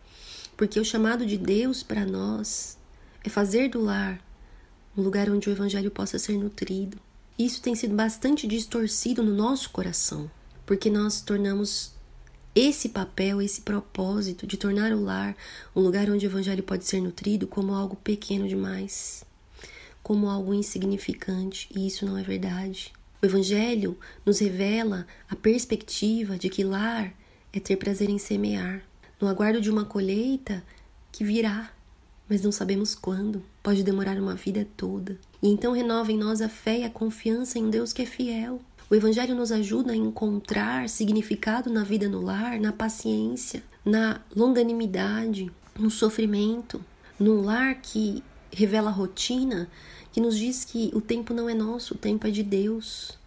Porque 0.57 0.81
o 0.81 0.85
chamado 0.85 1.25
de 1.25 1.37
Deus 1.37 1.83
para 1.83 2.05
nós 2.05 2.79
é 3.23 3.29
fazer 3.29 3.69
do 3.69 3.83
lar 3.83 4.21
um 4.97 5.03
lugar 5.03 5.31
onde 5.31 5.49
o 5.49 5.53
evangelho 5.53 5.91
possa 5.91 6.19
ser 6.19 6.39
nutrido. 6.39 6.99
Isso 7.39 7.61
tem 7.61 7.75
sido 7.75 7.95
bastante 7.95 8.47
distorcido 8.47 9.23
no 9.23 9.35
nosso 9.35 9.69
coração, 9.71 10.31
porque 10.65 10.89
nós 10.89 11.21
tornamos 11.21 11.93
esse 12.57 12.89
papel, 12.89 13.43
esse 13.43 13.61
propósito 13.61 14.47
de 14.47 14.57
tornar 14.57 14.91
o 14.91 15.05
lar 15.05 15.37
um 15.75 15.83
lugar 15.83 16.09
onde 16.09 16.27
o 16.27 16.31
evangelho 16.31 16.63
pode 16.63 16.87
ser 16.87 17.03
nutrido 17.03 17.47
como 17.47 17.75
algo 17.75 17.97
pequeno 17.97 18.49
demais, 18.49 19.23
como 20.03 20.31
algo 20.31 20.55
insignificante, 20.55 21.69
e 21.77 21.87
isso 21.87 22.07
não 22.07 22.17
é 22.17 22.23
verdade. 22.23 22.95
O 23.23 23.27
evangelho 23.27 23.99
nos 24.25 24.39
revela 24.39 25.07
a 25.29 25.37
perspectiva 25.37 26.39
de 26.39 26.49
que 26.49 26.65
lar 26.65 27.13
é 27.53 27.61
ter 27.61 27.77
prazer 27.77 28.09
em 28.09 28.19
semear, 28.19 28.83
no 29.21 29.29
aguardo 29.29 29.61
de 29.61 29.71
uma 29.71 29.85
colheita 29.85 30.65
que 31.13 31.25
virá, 31.25 31.71
mas 32.27 32.41
não 32.41 32.51
sabemos 32.51 32.95
quando, 32.95 33.43
pode 33.63 33.83
demorar 33.83 34.17
uma 34.17 34.35
vida 34.35 34.67
toda. 34.79 35.19
E 35.43 35.49
então 35.49 35.75
renova 35.75 36.11
em 36.11 36.17
nós 36.17 36.41
a 36.41 36.49
fé 36.49 36.79
e 36.79 36.85
a 36.85 36.91
confiança 36.91 37.59
em 37.59 37.69
Deus 37.69 37.93
que 37.93 38.01
é 38.01 38.07
fiel. 38.07 38.63
O 38.89 38.95
Evangelho 38.95 39.35
nos 39.35 39.51
ajuda 39.51 39.93
a 39.93 39.97
encontrar 39.97 40.89
significado 40.89 41.69
na 41.69 41.83
vida 41.83 42.09
no 42.09 42.21
lar, 42.21 42.61
na 42.61 42.73
paciência, 42.73 43.65
na 43.85 44.21
longanimidade, 44.35 45.51
no 45.77 45.91
sofrimento, 45.91 46.85
num 47.19 47.43
lar 47.43 47.81
que 47.83 48.23
revela 48.53 48.91
rotina, 48.91 49.69
que 50.13 50.21
nos 50.21 50.39
diz 50.39 50.65
que 50.65 50.93
o 50.95 51.01
tempo 51.01 51.35
não 51.35 51.49
é 51.49 51.55
nosso, 51.55 51.95
o 51.95 51.99
tempo 51.99 52.29
é 52.29 52.31
de 52.31 52.45
Deus. 52.45 53.19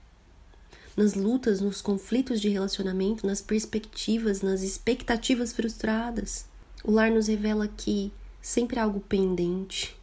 Nas 0.95 1.13
lutas, 1.13 1.59
nos 1.59 1.81
conflitos 1.81 2.39
de 2.39 2.47
relacionamento, 2.47 3.27
nas 3.27 3.41
perspectivas, 3.41 4.41
nas 4.41 4.61
expectativas 4.61 5.51
frustradas. 5.51 6.45
O 6.85 6.91
lar 6.91 7.11
nos 7.11 7.27
revela 7.27 7.67
que 7.67 8.13
sempre 8.41 8.79
há 8.79 8.83
algo 8.83 9.01
pendente, 9.01 9.93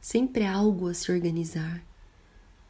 sempre 0.00 0.44
há 0.44 0.54
algo 0.54 0.88
a 0.88 0.94
se 0.94 1.12
organizar. 1.12 1.87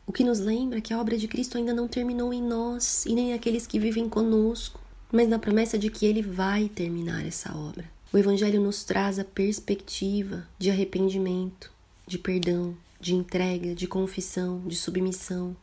O 0.09 0.12
que 0.12 0.25
nos 0.25 0.41
lembra 0.41 0.81
que 0.81 0.95
a 0.95 0.99
obra 0.99 1.19
de 1.19 1.29
Cristo 1.29 1.59
ainda 1.59 1.75
não 1.75 1.87
terminou 1.87 2.33
em 2.33 2.43
nós 2.43 3.05
e 3.05 3.15
nem 3.15 3.35
aqueles 3.35 3.67
que 3.67 3.79
vivem 3.79 4.09
conosco, 4.09 4.81
mas 5.12 5.29
na 5.29 5.38
promessa 5.38 5.79
de 5.79 5.91
que 5.91 6.07
Ele 6.07 6.23
vai 6.23 6.67
terminar 6.67 7.27
essa 7.27 7.55
obra. 7.55 7.85
O 8.11 8.17
Evangelho 8.17 8.59
nos 8.59 8.85
traz 8.85 9.19
a 9.19 9.25
perspectiva 9.25 10.49
de 10.59 10.71
arrependimento, 10.71 11.71
de 12.07 12.17
perdão, 12.17 12.75
de 12.99 13.15
entrega, 13.15 13.75
de 13.75 13.87
confissão, 13.87 14.62
de 14.67 14.77
submissão, 14.77 15.55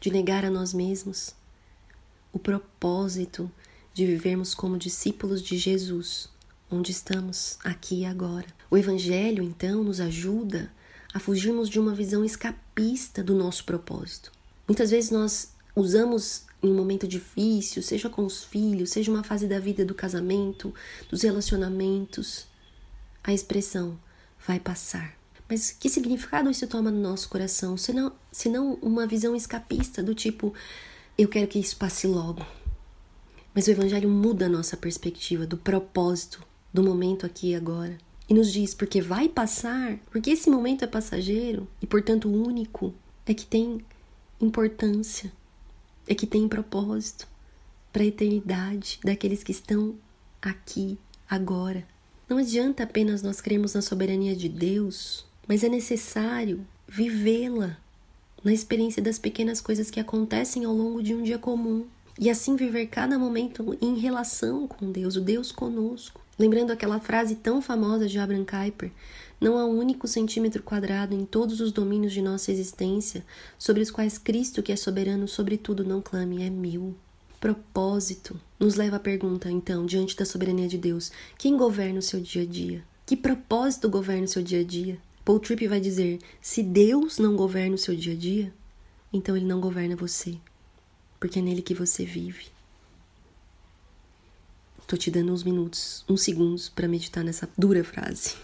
de 0.00 0.10
negar 0.10 0.44
a 0.44 0.50
nós 0.50 0.74
mesmos. 0.74 1.32
O 2.32 2.38
propósito 2.40 3.48
de 3.92 4.04
vivermos 4.04 4.56
como 4.56 4.76
discípulos 4.76 5.40
de 5.40 5.56
Jesus, 5.56 6.28
onde 6.68 6.90
estamos, 6.90 7.60
aqui 7.62 8.00
e 8.00 8.06
agora. 8.06 8.48
O 8.68 8.76
Evangelho, 8.76 9.44
então, 9.44 9.84
nos 9.84 10.00
ajuda 10.00 10.68
a 11.14 11.20
fugirmos 11.20 11.68
de 11.68 11.78
uma 11.78 11.94
visão 11.94 12.24
escapista 12.24 12.63
do 13.22 13.34
nosso 13.34 13.64
propósito. 13.64 14.32
Muitas 14.66 14.90
vezes 14.90 15.10
nós 15.10 15.52
usamos 15.76 16.44
em 16.62 16.70
um 16.70 16.74
momento 16.74 17.06
difícil, 17.06 17.82
seja 17.82 18.08
com 18.08 18.24
os 18.24 18.42
filhos, 18.44 18.90
seja 18.90 19.10
uma 19.10 19.22
fase 19.22 19.46
da 19.46 19.60
vida 19.60 19.84
do 19.84 19.94
casamento, 19.94 20.74
dos 21.10 21.22
relacionamentos, 21.22 22.46
a 23.22 23.32
expressão 23.32 23.98
vai 24.46 24.58
passar. 24.58 25.14
Mas 25.48 25.70
que 25.70 25.90
significado 25.90 26.50
isso 26.50 26.66
toma 26.66 26.90
no 26.90 27.00
nosso 27.00 27.28
coração? 27.28 27.76
Senão, 27.76 28.12
senão 28.32 28.78
uma 28.80 29.06
visão 29.06 29.36
escapista 29.36 30.02
do 30.02 30.14
tipo, 30.14 30.54
eu 31.18 31.28
quero 31.28 31.46
que 31.46 31.58
isso 31.58 31.76
passe 31.76 32.06
logo. 32.06 32.44
Mas 33.54 33.66
o 33.66 33.70
Evangelho 33.70 34.08
muda 34.08 34.46
a 34.46 34.48
nossa 34.48 34.76
perspectiva 34.76 35.46
do 35.46 35.56
propósito 35.56 36.42
do 36.72 36.82
momento 36.82 37.24
aqui 37.24 37.50
e 37.50 37.54
agora 37.54 37.96
e 38.28 38.34
nos 38.34 38.52
diz 38.52 38.74
porque 38.74 39.00
vai 39.00 39.28
passar, 39.28 39.98
porque 40.10 40.30
esse 40.30 40.48
momento 40.48 40.84
é 40.84 40.86
passageiro 40.86 41.68
e 41.80 41.86
portanto 41.86 42.28
único, 42.28 42.94
é 43.26 43.34
que 43.34 43.46
tem 43.46 43.80
importância, 44.40 45.32
é 46.06 46.14
que 46.14 46.26
tem 46.26 46.48
propósito 46.48 47.26
para 47.92 48.02
a 48.02 48.06
eternidade 48.06 48.98
daqueles 49.04 49.42
que 49.42 49.52
estão 49.52 49.94
aqui, 50.42 50.98
agora. 51.28 51.86
Não 52.28 52.38
adianta 52.38 52.82
apenas 52.82 53.22
nós 53.22 53.40
cremos 53.40 53.74
na 53.74 53.82
soberania 53.82 54.34
de 54.34 54.48
Deus, 54.48 55.26
mas 55.46 55.62
é 55.62 55.68
necessário 55.68 56.66
vivê-la 56.88 57.78
na 58.42 58.52
experiência 58.52 59.02
das 59.02 59.18
pequenas 59.18 59.60
coisas 59.60 59.90
que 59.90 60.00
acontecem 60.00 60.64
ao 60.64 60.74
longo 60.74 61.02
de 61.02 61.14
um 61.14 61.22
dia 61.22 61.38
comum 61.38 61.86
e 62.18 62.30
assim 62.30 62.56
viver 62.56 62.86
cada 62.86 63.18
momento 63.18 63.76
em 63.80 63.98
relação 63.98 64.66
com 64.68 64.90
Deus, 64.90 65.16
o 65.16 65.20
Deus 65.20 65.50
conosco. 65.50 66.20
Lembrando 66.38 66.72
aquela 66.72 66.98
frase 66.98 67.36
tão 67.36 67.62
famosa 67.62 68.08
de 68.08 68.18
Abraham 68.18 68.44
Kuyper, 68.44 68.90
não 69.40 69.58
há 69.58 69.64
um 69.64 69.78
único 69.78 70.08
centímetro 70.08 70.62
quadrado 70.62 71.14
em 71.14 71.24
todos 71.24 71.60
os 71.60 71.70
domínios 71.70 72.12
de 72.12 72.22
nossa 72.22 72.50
existência 72.50 73.24
sobre 73.58 73.82
os 73.82 73.90
quais 73.90 74.16
Cristo, 74.18 74.62
que 74.62 74.72
é 74.72 74.76
soberano 74.76 75.28
sobre 75.28 75.56
tudo, 75.56 75.84
não 75.84 76.00
clame, 76.00 76.42
é 76.42 76.50
mil. 76.50 76.94
Propósito 77.40 78.40
nos 78.58 78.74
leva 78.74 78.96
à 78.96 79.00
pergunta, 79.00 79.50
então, 79.50 79.84
diante 79.84 80.16
da 80.16 80.24
soberania 80.24 80.66
de 80.66 80.78
Deus: 80.78 81.12
quem 81.36 81.56
governa 81.56 81.98
o 81.98 82.02
seu 82.02 82.20
dia 82.20 82.42
a 82.42 82.46
dia? 82.46 82.82
Que 83.04 83.16
propósito 83.16 83.88
governa 83.88 84.24
o 84.24 84.28
seu 84.28 84.42
dia 84.42 84.60
a 84.60 84.64
dia? 84.64 84.98
Paul 85.24 85.38
Tripp 85.38 85.68
vai 85.68 85.78
dizer: 85.80 86.20
se 86.40 86.62
Deus 86.62 87.18
não 87.18 87.36
governa 87.36 87.74
o 87.74 87.78
seu 87.78 87.94
dia 87.94 88.14
a 88.14 88.16
dia, 88.16 88.52
então 89.12 89.36
ele 89.36 89.44
não 89.44 89.60
governa 89.60 89.94
você, 89.94 90.38
porque 91.18 91.38
é 91.38 91.42
nele 91.42 91.62
que 91.62 91.74
você 91.74 92.04
vive. 92.04 92.46
Tô 94.86 94.96
te 94.96 95.10
dando 95.10 95.32
uns 95.32 95.42
minutos, 95.42 96.04
uns 96.08 96.22
segundos 96.22 96.68
para 96.68 96.86
meditar 96.86 97.24
nessa 97.24 97.48
dura 97.56 97.82
frase. 97.82 98.34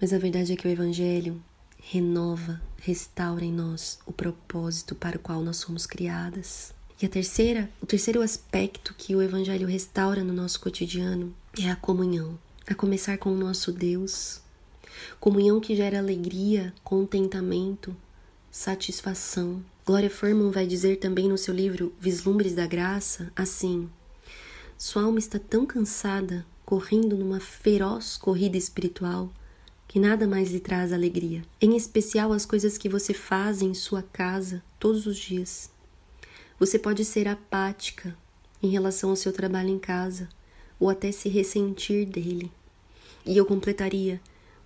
Mas 0.00 0.12
a 0.12 0.18
verdade 0.18 0.52
é 0.52 0.56
que 0.56 0.66
o 0.66 0.70
Evangelho 0.70 1.42
renova, 1.80 2.60
restaura 2.78 3.44
em 3.44 3.52
nós 3.52 3.98
o 4.06 4.12
propósito 4.12 4.94
para 4.94 5.16
o 5.16 5.20
qual 5.20 5.42
nós 5.42 5.56
somos 5.56 5.86
criadas. 5.86 6.72
E 7.00 7.06
a 7.06 7.08
terceira, 7.08 7.70
o 7.80 7.86
terceiro 7.86 8.22
aspecto 8.22 8.94
que 8.94 9.14
o 9.14 9.22
Evangelho 9.22 9.66
restaura 9.66 10.22
no 10.22 10.32
nosso 10.32 10.60
cotidiano 10.60 11.34
é 11.58 11.70
a 11.70 11.76
comunhão. 11.76 12.38
A 12.66 12.74
começar 12.74 13.18
com 13.18 13.30
o 13.30 13.36
nosso 13.36 13.72
Deus. 13.72 14.40
Comunhão 15.18 15.60
que 15.60 15.76
gera 15.76 15.98
alegria, 15.98 16.72
contentamento, 16.84 17.96
satisfação. 18.50 19.62
Glória 19.88 20.10
Furman 20.10 20.50
vai 20.50 20.66
dizer 20.66 20.96
também 20.98 21.30
no 21.30 21.38
seu 21.38 21.54
livro 21.54 21.94
Vislumbres 21.98 22.54
da 22.54 22.66
Graça 22.66 23.32
assim: 23.34 23.88
sua 24.76 25.04
alma 25.04 25.18
está 25.18 25.38
tão 25.38 25.64
cansada, 25.64 26.44
correndo 26.62 27.16
numa 27.16 27.40
feroz 27.40 28.18
corrida 28.18 28.58
espiritual, 28.58 29.32
que 29.86 29.98
nada 29.98 30.28
mais 30.28 30.50
lhe 30.50 30.60
traz 30.60 30.92
alegria, 30.92 31.42
em 31.58 31.74
especial 31.74 32.34
as 32.34 32.44
coisas 32.44 32.76
que 32.76 32.86
você 32.86 33.14
faz 33.14 33.62
em 33.62 33.72
sua 33.72 34.02
casa 34.02 34.62
todos 34.78 35.06
os 35.06 35.16
dias. 35.16 35.70
Você 36.60 36.78
pode 36.78 37.02
ser 37.02 37.26
apática 37.26 38.14
em 38.62 38.68
relação 38.68 39.08
ao 39.08 39.16
seu 39.16 39.32
trabalho 39.32 39.70
em 39.70 39.78
casa, 39.78 40.28
ou 40.78 40.90
até 40.90 41.10
se 41.10 41.30
ressentir 41.30 42.04
dele. 42.04 42.52
E 43.24 43.38
eu 43.38 43.46
completaria, 43.46 44.20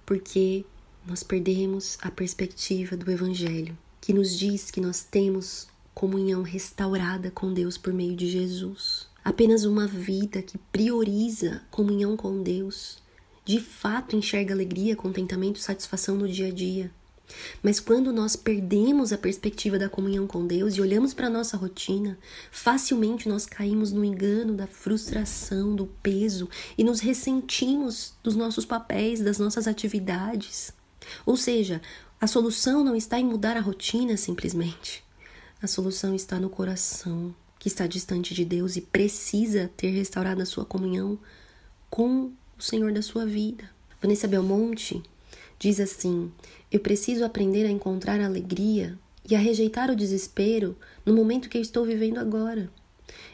porque 0.05 0.65
nós 1.07 1.23
perdemos 1.23 1.97
a 2.03 2.11
perspectiva 2.11 2.97
do 2.97 3.09
Evangelho, 3.09 3.79
que 4.03 4.13
nos 4.13 4.37
diz 4.37 4.69
que 4.69 4.81
nós 4.81 5.05
temos 5.05 5.69
comunhão 5.95 6.43
restaurada 6.43 7.31
com 7.31 7.55
Deus 7.55 7.79
por 7.79 7.93
meio 7.93 8.17
de 8.17 8.29
Jesus. 8.29 9.07
Apenas 9.25 9.65
uma 9.65 9.87
vida 9.87 10.43
que 10.43 10.59
prioriza 10.59 11.63
comunhão 11.71 12.17
com 12.17 12.43
Deus, 12.43 12.99
de 13.45 13.61
fato 13.61 14.17
enxerga 14.17 14.53
alegria, 14.53 14.97
contentamento, 14.97 15.61
satisfação 15.61 16.17
no 16.17 16.29
dia 16.29 16.49
a 16.49 16.51
dia. 16.51 16.91
Mas 17.63 17.79
quando 17.79 18.13
nós 18.13 18.35
perdemos 18.35 19.13
a 19.13 19.17
perspectiva 19.19 19.79
da 19.79 19.89
comunhão 19.89 20.27
com 20.27 20.49
Deus 20.49 20.75
e 20.75 20.81
olhamos 20.81 21.15
para 21.15 21.29
a 21.29 21.31
nossa 21.31 21.57
rotina, 21.57 22.19
facilmente 22.51 23.29
nós 23.29 23.47
caímos 23.47 23.93
no 23.93 24.05
engano 24.05 24.55
da 24.55 24.67
frustração, 24.67 25.77
do 25.77 25.87
peso 26.03 26.49
e 26.77 26.83
nos 26.83 26.99
ressentimos 26.99 28.15
dos 28.21 28.35
nossos 28.35 28.65
papéis, 28.65 29.21
das 29.21 29.39
nossas 29.39 29.69
atividades. 29.69 30.73
Ou 31.25 31.37
seja, 31.37 31.81
a 32.23 32.29
solução 32.29 32.85
não 32.85 32.95
está 32.95 33.19
em 33.19 33.25
mudar 33.25 33.57
a 33.57 33.61
rotina 33.61 34.17
simplesmente. 34.17 35.03
A 35.61 35.67
solução 35.67 36.15
está 36.15 36.39
no 36.39 36.49
coração, 36.49 37.35
que 37.59 37.67
está 37.67 37.85
distante 37.85 38.33
de 38.33 38.45
Deus 38.45 38.77
e 38.77 38.81
precisa 38.81 39.73
ter 39.77 39.89
restaurado 39.89 40.41
a 40.41 40.47
sua 40.47 40.65
comunhão 40.65 41.19
com 41.91 42.31
o 42.57 42.63
Senhor 42.63 42.93
da 42.93 43.03
sua 43.03 43.27
vida. 43.27 43.69
Vanessa 44.01 44.29
Belmonte 44.29 45.03
diz 45.59 45.81
assim: 45.81 46.31
Eu 46.71 46.79
preciso 46.79 47.25
aprender 47.25 47.67
a 47.67 47.71
encontrar 47.73 48.21
a 48.21 48.27
alegria 48.27 48.97
e 49.29 49.35
a 49.35 49.41
rejeitar 49.41 49.91
o 49.91 49.97
desespero 49.97 50.77
no 51.05 51.13
momento 51.13 51.49
que 51.49 51.59
eu 51.59 51.63
estou 51.63 51.85
vivendo 51.85 52.19
agora. 52.19 52.71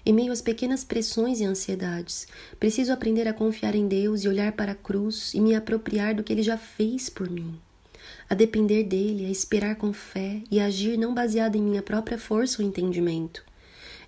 Em 0.07 0.15
meio 0.15 0.33
às 0.33 0.41
pequenas 0.41 0.83
pressões 0.83 1.41
e 1.41 1.45
ansiedades, 1.45 2.27
preciso 2.59 2.91
aprender 2.91 3.29
a 3.29 3.35
confiar 3.35 3.75
em 3.75 3.87
Deus 3.87 4.25
e 4.25 4.29
olhar 4.29 4.53
para 4.53 4.73
a 4.73 4.75
cruz 4.75 5.35
e 5.35 5.43
me 5.43 5.55
apropriar 5.55 6.15
do 6.15 6.25
que 6.25 6.33
Ele 6.33 6.43
já 6.43 6.57
fez 6.57 7.11
por 7.11 7.29
mim. 7.29 7.61
A 8.29 8.35
depender 8.35 8.85
dele, 8.85 9.27
a 9.27 9.31
esperar 9.31 9.77
com 9.77 9.93
fé 9.93 10.43
e 10.51 10.61
agir 10.61 10.97
não 10.97 11.15
baseado 11.15 11.57
em 11.57 11.63
minha 11.63 11.83
própria 11.83 12.19
força 12.19 12.63
ou 12.63 12.69
entendimento. 12.69 13.45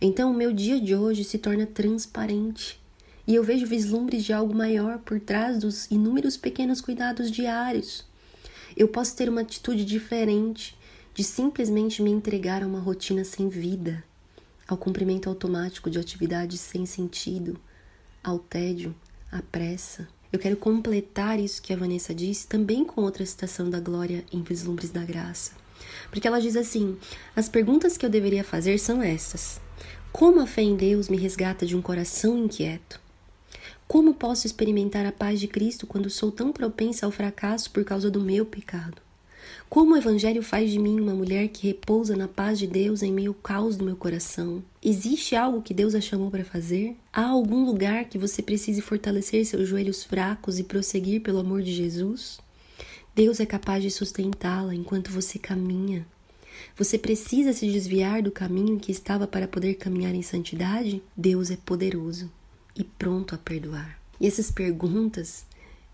Então 0.01 0.31
o 0.31 0.35
meu 0.35 0.53
dia 0.53 0.81
de 0.81 0.95
hoje 0.95 1.25
se 1.25 1.39
torna 1.39 1.67
transparente 1.67 2.81
e 3.27 3.35
eu 3.35 3.45
vejo 3.45 3.67
vislumbres 3.67 4.25
de 4.25 4.33
algo 4.33 4.55
maior 4.55 4.99
por 4.99 5.21
trás 5.21 5.59
dos 5.59 5.91
inúmeros 5.91 6.37
pequenos 6.37 6.81
cuidados 6.81 7.31
diários. 7.31 8.05
Eu 8.77 8.89
posso 8.89 9.15
ter 9.17 9.29
uma 9.29 9.43
atitude 9.43 9.85
diferente 9.85 10.77
de 11.15 11.23
simplesmente 11.23 12.03
me 12.03 12.11
entregar 12.11 12.63
a 12.63 12.67
uma 12.67 12.81
rotina 12.81 13.25
sem 13.25 13.49
vida, 13.49 14.03
ao 14.67 14.77
cumprimento 14.77 15.29
automático 15.29 15.91
de 15.91 15.99
atividades 15.99 16.61
sem 16.61 16.87
sentido, 16.87 17.61
ao 18.23 18.39
tédio, 18.39 18.95
à 19.31 19.43
pressa. 19.43 20.09
Eu 20.33 20.39
quero 20.39 20.57
completar 20.57 21.41
isso 21.41 21.61
que 21.61 21.73
a 21.73 21.77
Vanessa 21.77 22.15
disse 22.15 22.47
também 22.47 22.85
com 22.85 23.01
outra 23.01 23.27
citação 23.27 23.69
da 23.69 23.81
Glória 23.81 24.25
em 24.33 24.43
Vislumbres 24.43 24.91
da 24.91 25.05
Graça. 25.05 25.53
Porque 26.11 26.29
ela 26.29 26.41
diz 26.41 26.57
assim: 26.57 26.97
as 27.35 27.49
perguntas 27.49 27.97
que 27.97 28.07
eu 28.07 28.11
deveria 28.11 28.45
fazer 28.45 28.79
são 28.79 29.03
essas. 29.03 29.61
Como 30.13 30.41
a 30.41 30.47
fé 30.47 30.63
em 30.63 30.77
Deus 30.77 31.09
me 31.09 31.17
resgata 31.17 31.67
de 31.67 31.77
um 31.77 31.83
coração 31.83 32.39
inquieto? 32.39 33.01
Como 33.89 34.15
posso 34.15 34.47
experimentar 34.47 35.05
a 35.05 35.13
paz 35.13 35.41
de 35.41 35.49
Cristo 35.49 35.87
quando 35.87 36.09
sou 36.09 36.31
tão 36.31 36.53
propensa 36.53 37.07
ao 37.07 37.13
fracasso 37.13 37.71
por 37.71 37.85
causa 37.85 38.09
do 38.09 38.21
meu 38.21 38.47
pecado? 38.47 39.03
Como 39.71 39.95
o 39.95 39.97
Evangelho 39.97 40.43
faz 40.43 40.73
de 40.73 40.81
mim 40.81 40.99
uma 40.99 41.15
mulher 41.15 41.47
que 41.47 41.69
repousa 41.69 42.17
na 42.17 42.27
paz 42.27 42.59
de 42.59 42.67
Deus 42.67 43.05
em 43.05 43.13
meio 43.13 43.31
ao 43.31 43.35
caos 43.35 43.77
do 43.77 43.85
meu 43.85 43.95
coração? 43.95 44.65
Existe 44.83 45.37
algo 45.37 45.63
que 45.63 45.73
Deus 45.73 45.95
a 45.95 46.01
chamou 46.01 46.29
para 46.29 46.45
fazer? 46.45 46.97
Há 47.13 47.27
algum 47.27 47.65
lugar 47.65 48.07
que 48.07 48.19
você 48.19 48.43
precise 48.43 48.83
fortalecer 48.83 49.47
seus 49.47 49.69
joelhos 49.69 50.03
fracos 50.03 50.59
e 50.59 50.65
prosseguir 50.65 51.21
pelo 51.21 51.39
amor 51.39 51.63
de 51.63 51.73
Jesus? 51.73 52.41
Deus 53.15 53.39
é 53.39 53.47
capaz 53.47 53.81
de 53.81 53.93
sustentá-la 53.93 54.75
enquanto 54.75 55.13
você 55.13 55.39
caminha. 55.39 56.05
Você 56.77 56.99
precisa 56.99 57.53
se 57.53 57.71
desviar 57.71 58.23
do 58.23 58.33
caminho 58.33 58.81
que 58.81 58.91
estava 58.91 59.25
para 59.25 59.47
poder 59.47 59.75
caminhar 59.75 60.17
em 60.17 60.23
santidade? 60.23 61.01
Deus 61.17 61.49
é 61.49 61.57
poderoso 61.57 62.29
e 62.75 62.83
pronto 62.83 63.37
a 63.37 63.39
perdoar. 63.39 64.01
E 64.21 64.27
essas 64.27 64.51
perguntas, 64.51 65.47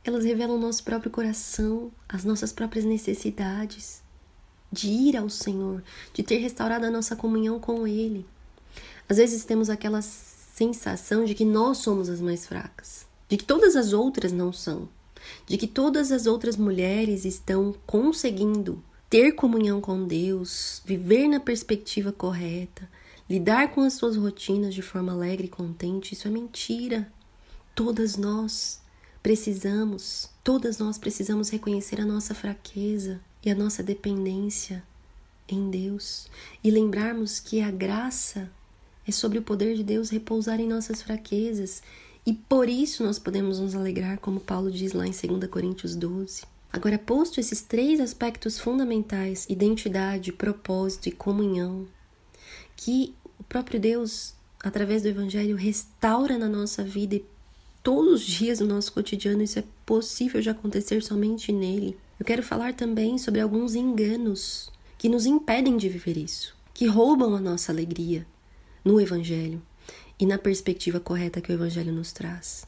elas 0.08 0.24
revelam 0.24 0.56
o 0.56 0.60
nosso 0.60 0.82
próprio 0.84 1.10
coração, 1.10 1.90
as 2.08 2.24
nossas 2.24 2.52
próprias 2.52 2.84
necessidades 2.84 4.02
de 4.70 4.88
ir 4.88 5.16
ao 5.16 5.28
Senhor, 5.28 5.82
de 6.12 6.22
ter 6.22 6.38
restaurado 6.38 6.86
a 6.86 6.90
nossa 6.90 7.16
comunhão 7.16 7.58
com 7.58 7.86
Ele. 7.86 8.26
Às 9.08 9.16
vezes 9.16 9.44
temos 9.44 9.70
aquela 9.70 10.02
sensação 10.02 11.24
de 11.24 11.34
que 11.34 11.44
nós 11.44 11.78
somos 11.78 12.08
as 12.08 12.20
mais 12.20 12.46
fracas, 12.46 13.06
de 13.28 13.36
que 13.36 13.44
todas 13.44 13.76
as 13.76 13.92
outras 13.92 14.32
não 14.32 14.52
são, 14.52 14.88
de 15.46 15.56
que 15.56 15.66
todas 15.66 16.10
as 16.12 16.26
outras 16.26 16.56
mulheres 16.56 17.24
estão 17.24 17.74
conseguindo 17.86 18.82
ter 19.08 19.32
comunhão 19.32 19.80
com 19.80 20.04
Deus, 20.04 20.82
viver 20.84 21.28
na 21.28 21.38
perspectiva 21.38 22.12
correta, 22.12 22.88
Lidar 23.28 23.72
com 23.72 23.80
as 23.80 23.94
suas 23.94 24.16
rotinas 24.16 24.72
de 24.72 24.82
forma 24.82 25.12
alegre 25.12 25.46
e 25.46 25.50
contente, 25.50 26.14
isso 26.14 26.28
é 26.28 26.30
mentira. 26.30 27.10
Todas 27.74 28.16
nós 28.16 28.80
precisamos, 29.26 30.30
todas 30.44 30.78
nós 30.78 30.98
precisamos 30.98 31.50
reconhecer 31.50 32.00
a 32.00 32.04
nossa 32.04 32.32
fraqueza 32.32 33.20
e 33.44 33.50
a 33.50 33.56
nossa 33.56 33.82
dependência 33.82 34.84
em 35.48 35.68
Deus 35.68 36.28
e 36.62 36.70
lembrarmos 36.70 37.40
que 37.40 37.60
a 37.60 37.68
graça 37.68 38.48
é 39.04 39.10
sobre 39.10 39.38
o 39.40 39.42
poder 39.42 39.74
de 39.74 39.82
Deus 39.82 40.10
repousar 40.10 40.60
em 40.60 40.68
nossas 40.68 41.02
fraquezas 41.02 41.82
e 42.24 42.32
por 42.32 42.68
isso 42.68 43.02
nós 43.02 43.18
podemos 43.18 43.58
nos 43.58 43.74
alegrar, 43.74 44.20
como 44.20 44.38
Paulo 44.38 44.70
diz 44.70 44.92
lá 44.92 45.04
em 45.04 45.10
2 45.10 45.50
Coríntios 45.50 45.96
12. 45.96 46.44
Agora, 46.72 46.96
posto 46.96 47.40
esses 47.40 47.62
três 47.62 47.98
aspectos 47.98 48.60
fundamentais, 48.60 49.44
identidade, 49.48 50.32
propósito 50.32 51.08
e 51.08 51.12
comunhão, 51.12 51.88
que 52.76 53.12
o 53.40 53.42
próprio 53.42 53.80
Deus, 53.80 54.34
através 54.62 55.02
do 55.02 55.08
Evangelho, 55.08 55.56
restaura 55.56 56.38
na 56.38 56.48
nossa 56.48 56.84
vida 56.84 57.16
e 57.16 57.24
todos 57.86 58.14
os 58.14 58.26
dias 58.26 58.58
do 58.58 58.66
nosso 58.66 58.92
cotidiano 58.92 59.44
isso 59.44 59.60
é 59.60 59.64
possível 59.86 60.40
de 60.40 60.50
acontecer 60.50 61.00
somente 61.04 61.52
nele. 61.52 61.96
Eu 62.18 62.26
quero 62.26 62.42
falar 62.42 62.74
também 62.74 63.16
sobre 63.16 63.40
alguns 63.40 63.76
enganos 63.76 64.72
que 64.98 65.08
nos 65.08 65.24
impedem 65.24 65.76
de 65.76 65.88
viver 65.88 66.16
isso, 66.16 66.52
que 66.74 66.86
roubam 66.86 67.36
a 67.36 67.40
nossa 67.40 67.70
alegria 67.70 68.26
no 68.84 69.00
Evangelho 69.00 69.62
e 70.18 70.26
na 70.26 70.36
perspectiva 70.36 70.98
correta 70.98 71.40
que 71.40 71.52
o 71.52 71.54
Evangelho 71.54 71.92
nos 71.92 72.10
traz. 72.10 72.66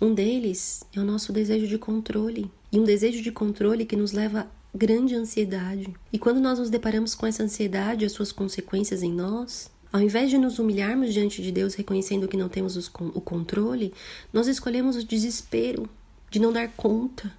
Um 0.00 0.12
deles 0.12 0.84
é 0.92 0.98
o 0.98 1.04
nosso 1.04 1.32
desejo 1.32 1.68
de 1.68 1.78
controle, 1.78 2.50
e 2.72 2.78
um 2.80 2.82
desejo 2.82 3.22
de 3.22 3.30
controle 3.30 3.86
que 3.86 3.94
nos 3.94 4.10
leva 4.10 4.50
grande 4.74 5.14
ansiedade. 5.14 5.94
E 6.12 6.18
quando 6.18 6.40
nós 6.40 6.58
nos 6.58 6.70
deparamos 6.70 7.14
com 7.14 7.24
essa 7.24 7.44
ansiedade 7.44 8.02
e 8.02 8.06
as 8.06 8.10
suas 8.10 8.32
consequências 8.32 9.00
em 9.00 9.12
nós, 9.12 9.70
ao 9.94 10.00
invés 10.00 10.28
de 10.28 10.36
nos 10.36 10.58
humilharmos 10.58 11.14
diante 11.14 11.40
de 11.40 11.52
Deus, 11.52 11.74
reconhecendo 11.74 12.26
que 12.26 12.36
não 12.36 12.48
temos 12.48 12.76
os, 12.76 12.90
o 13.14 13.20
controle, 13.20 13.94
nós 14.32 14.48
escolhemos 14.48 14.96
o 14.96 15.04
desespero 15.04 15.88
de 16.28 16.40
não 16.40 16.52
dar 16.52 16.66
conta. 16.70 17.32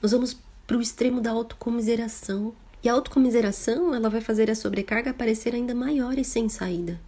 Nós 0.00 0.10
vamos 0.10 0.34
para 0.66 0.78
o 0.78 0.80
extremo 0.80 1.20
da 1.20 1.30
autocomiseração. 1.32 2.54
E 2.82 2.88
a 2.88 2.94
autocomiseração, 2.94 3.94
ela 3.94 4.08
vai 4.08 4.22
fazer 4.22 4.50
a 4.50 4.54
sobrecarga 4.54 5.12
parecer 5.12 5.54
ainda 5.54 5.74
maior 5.74 6.18
e 6.18 6.24
sem 6.24 6.48
saída. 6.48 6.98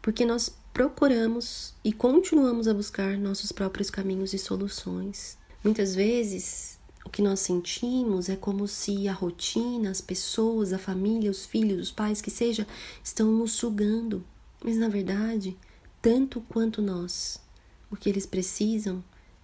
Porque 0.00 0.24
nós 0.24 0.56
procuramos 0.72 1.74
e 1.82 1.92
continuamos 1.92 2.68
a 2.68 2.72
buscar 2.72 3.18
nossos 3.18 3.50
próprios 3.50 3.90
caminhos 3.90 4.32
e 4.32 4.38
soluções. 4.38 5.36
Muitas 5.64 5.92
vezes 5.92 6.78
o 7.04 7.10
que 7.10 7.22
nós 7.22 7.40
sentimos 7.40 8.28
é 8.28 8.36
como 8.36 8.68
se 8.68 9.08
a 9.08 9.12
rotina, 9.12 9.90
as 9.90 10.00
pessoas, 10.00 10.72
a 10.72 10.78
família, 10.78 11.30
os 11.30 11.46
filhos, 11.46 11.80
os 11.80 11.90
pais, 11.92 12.20
que 12.20 12.30
seja, 12.30 12.66
estão 13.02 13.30
nos 13.30 13.52
sugando. 13.52 14.24
Mas 14.62 14.76
na 14.76 14.88
verdade, 14.88 15.56
tanto 16.02 16.40
quanto 16.42 16.82
nós, 16.82 17.40
o 17.90 17.96
que 17.96 18.08
eles 18.08 18.26
precisam 18.26 19.02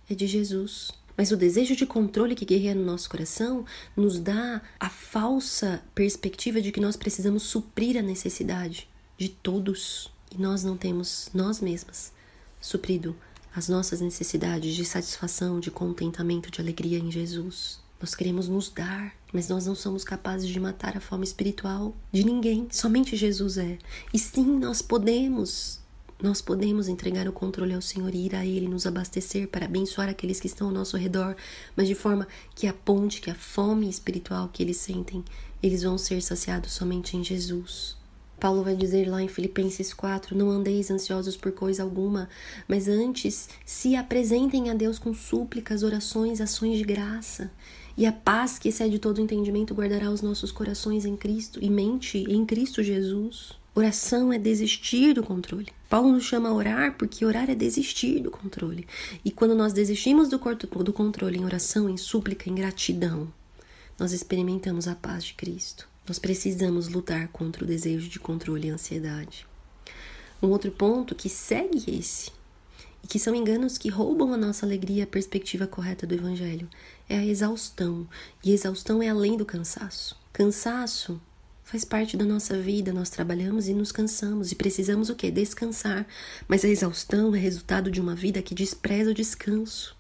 é 0.09 0.15
de 0.15 0.27
Jesus. 0.27 0.93
Mas 1.17 1.33
o 1.33 1.37
desejo 1.37 1.75
de 1.75 1.87
controle 1.87 2.35
que 2.35 2.45
guerreia 2.45 2.75
no 2.75 2.85
nosso 2.85 3.09
coração 3.09 3.65
nos 3.97 4.19
dá 4.19 4.61
a 4.79 4.91
falsa 4.91 5.83
perspectiva 5.95 6.61
de 6.61 6.71
que 6.71 6.81
nós 6.81 6.95
precisamos 6.95 7.45
suprir 7.45 7.97
a 7.97 8.03
necessidade 8.03 8.89
de 9.17 9.31
todos 9.31 10.13
e 10.31 10.41
nós 10.41 10.63
não 10.63 10.77
temos 10.77 11.31
nós 11.33 11.61
mesmas 11.61 12.13
suprido 12.61 13.17
as 13.57 13.71
nossas 13.71 14.03
necessidades 14.03 14.75
de 14.75 14.85
satisfação, 14.85 15.59
de 15.59 15.71
contentamento, 15.71 16.51
de 16.51 16.61
alegria 16.61 16.99
em 16.99 17.11
Jesus. 17.11 17.81
Nós 17.99 18.15
queremos 18.15 18.49
nos 18.49 18.69
dar, 18.69 19.15
mas 19.33 19.49
nós 19.49 19.65
não 19.65 19.75
somos 19.75 20.05
capazes 20.05 20.51
de 20.51 20.61
matar 20.61 20.95
a 20.95 21.01
fome 21.01 21.25
espiritual 21.25 21.97
de 22.13 22.23
ninguém. 22.23 22.69
Somente 22.71 23.17
Jesus 23.17 23.57
é. 23.57 23.79
E 24.13 24.19
sim, 24.19 24.45
nós 24.59 24.83
podemos. 24.83 25.81
Nós 26.23 26.43
podemos 26.43 26.87
entregar 26.87 27.27
o 27.27 27.33
controle 27.33 27.73
ao 27.73 27.81
Senhor 27.81 28.15
e 28.15 28.27
ir 28.27 28.35
a 28.35 28.45
Ele, 28.45 28.69
nos 28.69 28.87
abastecer 28.87 29.49
para 29.49 29.65
abençoar 29.65 30.11
aqueles 30.11 30.39
que 30.39 30.49
estão 30.49 30.67
ao 30.67 30.73
nosso 30.75 30.99
redor, 30.99 31.35
mas 31.75 31.89
de 31.89 31.95
forma 31.95 32.29
que 32.55 32.67
a 32.67 32.75
ponte, 32.75 33.23
que 33.23 33.31
a 33.31 33.35
fome 33.35 33.89
espiritual 33.89 34.51
que 34.53 34.63
eles 34.63 34.77
sentem, 34.77 35.25
eles 35.63 35.83
vão 35.83 35.97
ser 35.97 36.21
saciados 36.23 36.73
somente 36.73 37.17
em 37.17 37.25
Jesus. 37.25 37.96
Paulo 38.39 38.63
vai 38.63 38.77
dizer 38.77 39.09
lá 39.09 39.23
em 39.23 39.29
Filipenses 39.29 39.95
4: 39.95 40.37
Não 40.37 40.51
andeis 40.51 40.91
ansiosos 40.91 41.37
por 41.37 41.53
coisa 41.53 41.83
alguma, 41.83 42.29
mas 42.69 42.87
antes 42.87 43.49
se 43.65 43.97
apresentem 43.97 44.71
a 44.71 44.75
Deus 44.75 44.99
com 44.99 45.15
súplicas, 45.15 45.83
orações, 45.83 46.41
ações 46.41 46.79
de 46.79 46.85
graça. 46.85 47.51
E 47.97 48.05
a 48.05 48.13
paz 48.13 48.59
que 48.59 48.69
excede 48.69 48.99
todo 48.99 49.23
entendimento 49.23 49.75
guardará 49.75 50.11
os 50.11 50.21
nossos 50.21 50.53
corações 50.53 51.07
em 51.07 51.17
Cristo 51.17 51.59
e 51.63 51.71
mente 51.71 52.19
em 52.29 52.45
Cristo 52.45 52.83
Jesus. 52.83 53.53
Oração 53.75 54.33
é 54.33 54.39
desistir 54.39 55.15
do 55.15 55.23
controle. 55.23 55.69
Paulo 55.89 56.13
nos 56.13 56.25
chama 56.25 56.49
a 56.49 56.53
orar 56.53 56.97
porque 56.99 57.25
orar 57.25 57.51
é 57.51 57.55
desistir 57.55 58.21
do 58.21 58.31
controle. 58.31 58.87
E 59.25 59.31
quando 59.31 59.55
nós 59.55 59.73
desistimos 59.73 60.29
do, 60.29 60.39
do 60.83 60.93
controle 60.93 61.39
em 61.39 61.45
oração, 61.45 61.89
em 61.89 61.97
súplica, 61.97 62.51
em 62.51 62.55
gratidão, 62.55 63.33
nós 63.99 64.13
experimentamos 64.13 64.89
a 64.89 64.95
paz 64.95 65.25
de 65.25 65.35
Cristo. 65.35 65.89
Nós 66.07 66.19
precisamos 66.19 66.89
lutar 66.89 67.29
contra 67.29 67.65
o 67.65 67.67
desejo 67.67 68.09
de 68.09 68.21
controle 68.21 68.69
e 68.69 68.71
ansiedade. 68.71 69.47
Um 70.41 70.49
outro 70.49 70.71
ponto 70.71 71.15
que 71.15 71.29
segue 71.29 71.99
esse, 71.99 72.31
e 73.03 73.09
que 73.09 73.19
são 73.19 73.35
enganos 73.35 73.79
que 73.79 73.89
roubam 73.89 74.33
a 74.33 74.37
nossa 74.37 74.65
alegria 74.67 74.99
e 74.99 75.03
a 75.03 75.07
perspectiva 75.07 75.67
correta 75.67 76.07
do 76.07 76.15
Evangelho, 76.15 76.69
é 77.09 77.17
a 77.17 77.25
exaustão. 77.25 78.07
E 78.45 78.53
exaustão 78.53 79.03
é 79.03 79.09
além 79.09 79.37
do 79.37 79.45
cansaço. 79.45 80.17
Cansaço 80.33 81.21
faz 81.65 81.85
parte 81.85 82.17
da 82.17 82.25
nossa 82.25 82.57
vida, 82.57 82.93
nós 82.93 83.11
trabalhamos 83.11 83.67
e 83.67 83.75
nos 83.75 83.91
cansamos 83.91 84.53
e 84.53 84.55
precisamos 84.55 85.11
o 85.11 85.17
que? 85.17 85.31
Descansar. 85.31 86.07
Mas 86.47 86.65
a 86.65 86.69
exaustão 86.69 87.35
é 87.35 87.39
resultado 87.39 87.91
de 87.91 88.01
uma 88.01 88.15
vida 88.15 88.41
que 88.43 88.55
despreza 88.55 89.11
o 89.11 89.15
descanso. 89.15 89.97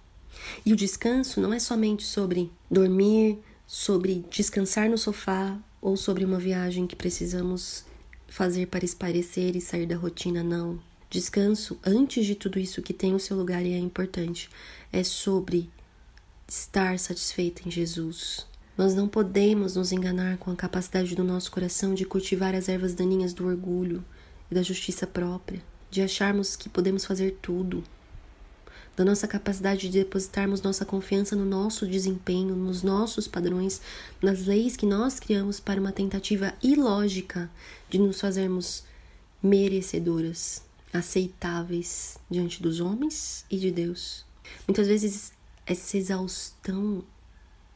E 0.64 0.72
o 0.72 0.76
descanso 0.76 1.40
não 1.40 1.52
é 1.52 1.58
somente 1.58 2.04
sobre 2.04 2.52
dormir, 2.70 3.38
sobre 3.66 4.24
descansar 4.30 4.88
no 4.88 4.96
sofá 4.96 5.58
ou 5.80 5.96
sobre 5.96 6.24
uma 6.24 6.38
viagem 6.38 6.86
que 6.86 6.96
precisamos 6.96 7.84
fazer 8.28 8.66
para 8.66 8.84
esparecer 8.84 9.56
e 9.56 9.60
sair 9.60 9.86
da 9.86 9.96
rotina, 9.96 10.42
não. 10.42 10.80
Descanso, 11.08 11.78
antes 11.84 12.26
de 12.26 12.34
tudo 12.34 12.58
isso 12.58 12.82
que 12.82 12.92
tem 12.92 13.14
o 13.14 13.20
seu 13.20 13.36
lugar 13.36 13.64
e 13.64 13.72
é 13.72 13.78
importante, 13.78 14.50
é 14.92 15.04
sobre 15.04 15.70
estar 16.48 16.98
satisfeita 16.98 17.62
em 17.66 17.70
Jesus. 17.70 18.46
Nós 18.76 18.94
não 18.94 19.08
podemos 19.08 19.76
nos 19.76 19.92
enganar 19.92 20.36
com 20.38 20.50
a 20.50 20.56
capacidade 20.56 21.14
do 21.14 21.24
nosso 21.24 21.50
coração 21.50 21.94
de 21.94 22.04
cultivar 22.04 22.54
as 22.54 22.68
ervas 22.68 22.94
daninhas 22.94 23.32
do 23.32 23.46
orgulho 23.46 24.04
e 24.50 24.54
da 24.54 24.62
justiça 24.62 25.06
própria, 25.06 25.62
de 25.90 26.02
acharmos 26.02 26.56
que 26.56 26.68
podemos 26.68 27.04
fazer 27.04 27.38
tudo, 27.40 27.82
da 28.96 29.04
nossa 29.04 29.28
capacidade 29.28 29.88
de 29.88 29.98
depositarmos 29.98 30.62
nossa 30.62 30.86
confiança 30.86 31.36
no 31.36 31.44
nosso 31.44 31.86
desempenho, 31.86 32.56
nos 32.56 32.82
nossos 32.82 33.28
padrões, 33.28 33.80
nas 34.22 34.46
leis 34.46 34.76
que 34.76 34.86
nós 34.86 35.20
criamos 35.20 35.60
para 35.60 35.78
uma 35.78 35.92
tentativa 35.92 36.54
ilógica 36.62 37.50
de 37.90 37.98
nos 37.98 38.20
fazermos 38.20 38.84
merecedoras, 39.42 40.62
aceitáveis 40.92 42.18
diante 42.30 42.62
dos 42.62 42.80
homens 42.80 43.44
e 43.50 43.58
de 43.58 43.70
Deus. 43.70 44.24
Muitas 44.66 44.86
vezes 44.86 45.32
essa 45.66 45.98
exaustão 45.98 47.04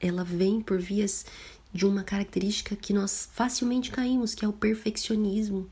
ela 0.00 0.24
vem 0.24 0.62
por 0.62 0.80
vias 0.80 1.26
de 1.72 1.84
uma 1.84 2.02
característica 2.02 2.74
que 2.74 2.92
nós 2.92 3.28
facilmente 3.32 3.90
caímos, 3.90 4.34
que 4.34 4.44
é 4.44 4.48
o 4.48 4.52
perfeccionismo. 4.52 5.70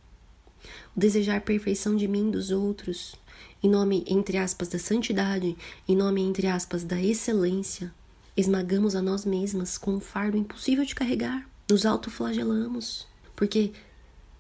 O 0.94 1.00
desejar 1.00 1.40
perfeição 1.40 1.96
de 1.96 2.06
mim 2.06 2.28
e 2.28 2.32
dos 2.32 2.50
outros, 2.50 3.14
em 3.62 3.68
nome, 3.68 4.04
entre 4.06 4.36
aspas, 4.36 4.68
da 4.68 4.78
santidade, 4.78 5.56
em 5.88 5.96
nome, 5.96 6.22
entre 6.22 6.46
aspas, 6.46 6.84
da 6.84 7.00
excelência, 7.02 7.92
esmagamos 8.36 8.94
a 8.94 9.02
nós 9.02 9.24
mesmas 9.24 9.76
com 9.76 9.94
um 9.96 10.00
fardo 10.00 10.36
impossível 10.36 10.84
de 10.84 10.94
carregar. 10.94 11.48
Nos 11.68 11.84
autoflagelamos, 11.84 13.06
porque 13.34 13.72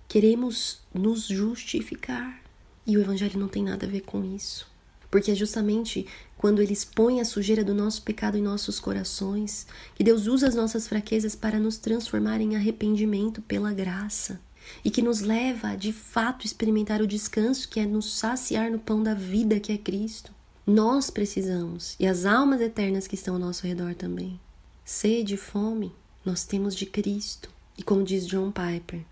queremos 0.06 0.80
nos 0.94 1.26
justificar. 1.26 2.40
E 2.86 2.96
o 2.96 3.00
Evangelho 3.00 3.38
não 3.38 3.48
tem 3.48 3.64
nada 3.64 3.86
a 3.86 3.88
ver 3.88 4.02
com 4.02 4.24
isso. 4.24 4.66
Porque 5.10 5.32
é 5.32 5.34
justamente 5.34 6.06
quando 6.36 6.62
ele 6.62 6.72
expõe 6.72 7.20
a 7.20 7.24
sujeira 7.24 7.64
do 7.64 7.74
nosso 7.74 8.02
pecado 8.02 8.38
em 8.38 8.42
nossos 8.42 8.78
corações 8.78 9.66
que 9.94 10.04
Deus 10.04 10.26
usa 10.26 10.46
as 10.46 10.54
nossas 10.54 10.86
fraquezas 10.86 11.34
para 11.34 11.58
nos 11.58 11.78
transformar 11.78 12.40
em 12.40 12.56
arrependimento 12.56 13.42
pela 13.42 13.72
graça 13.72 14.40
e 14.84 14.90
que 14.90 15.02
nos 15.02 15.20
leva 15.20 15.68
a 15.68 15.76
de 15.76 15.92
fato 15.92 16.46
experimentar 16.46 17.00
o 17.00 17.06
descanso 17.06 17.68
que 17.68 17.80
é 17.80 17.86
nos 17.86 18.18
saciar 18.18 18.70
no 18.70 18.78
pão 18.78 19.02
da 19.02 19.14
vida 19.14 19.60
que 19.60 19.72
é 19.72 19.78
Cristo. 19.78 20.32
Nós 20.66 21.10
precisamos, 21.10 21.96
e 21.98 22.06
as 22.06 22.26
almas 22.26 22.60
eternas 22.60 23.06
que 23.06 23.14
estão 23.14 23.34
ao 23.34 23.40
nosso 23.40 23.66
redor 23.66 23.94
também. 23.94 24.38
Sede 24.84 25.34
e 25.34 25.38
fome, 25.38 25.92
nós 26.24 26.44
temos 26.44 26.74
de 26.74 26.86
Cristo. 26.86 27.50
E 27.76 27.82
como 27.82 28.04
diz 28.04 28.26
John 28.26 28.52
Piper, 28.52 29.04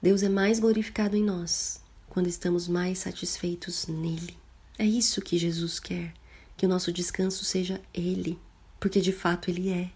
Deus 0.00 0.22
é 0.22 0.28
mais 0.28 0.60
glorificado 0.60 1.16
em 1.16 1.22
nós 1.22 1.80
quando 2.08 2.28
estamos 2.28 2.68
mais 2.68 3.00
satisfeitos 3.00 3.88
nele. 3.88 4.36
É 4.78 4.86
isso 4.86 5.20
que 5.20 5.36
Jesus 5.36 5.80
quer, 5.80 6.14
que 6.56 6.64
o 6.64 6.68
nosso 6.68 6.92
descanso 6.92 7.44
seja 7.44 7.80
Ele, 7.92 8.38
porque 8.78 9.00
de 9.00 9.12
fato 9.12 9.50
Ele 9.50 9.70
é. 9.70 9.90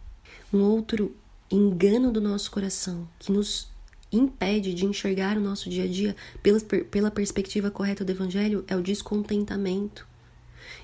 Um 0.52 0.62
outro 0.62 1.14
engano 1.50 2.10
do 2.10 2.20
nosso 2.20 2.50
coração 2.50 3.08
que 3.18 3.30
nos 3.30 3.70
impede 4.10 4.74
de 4.74 4.86
enxergar 4.86 5.36
o 5.36 5.40
nosso 5.40 5.68
dia 5.68 5.84
a 5.84 5.88
dia 5.88 6.16
pela, 6.42 6.60
pela 6.60 7.10
perspectiva 7.10 7.70
correta 7.70 8.04
do 8.04 8.12
Evangelho 8.12 8.64
é 8.66 8.76
o 8.76 8.82
descontentamento. 8.82 10.06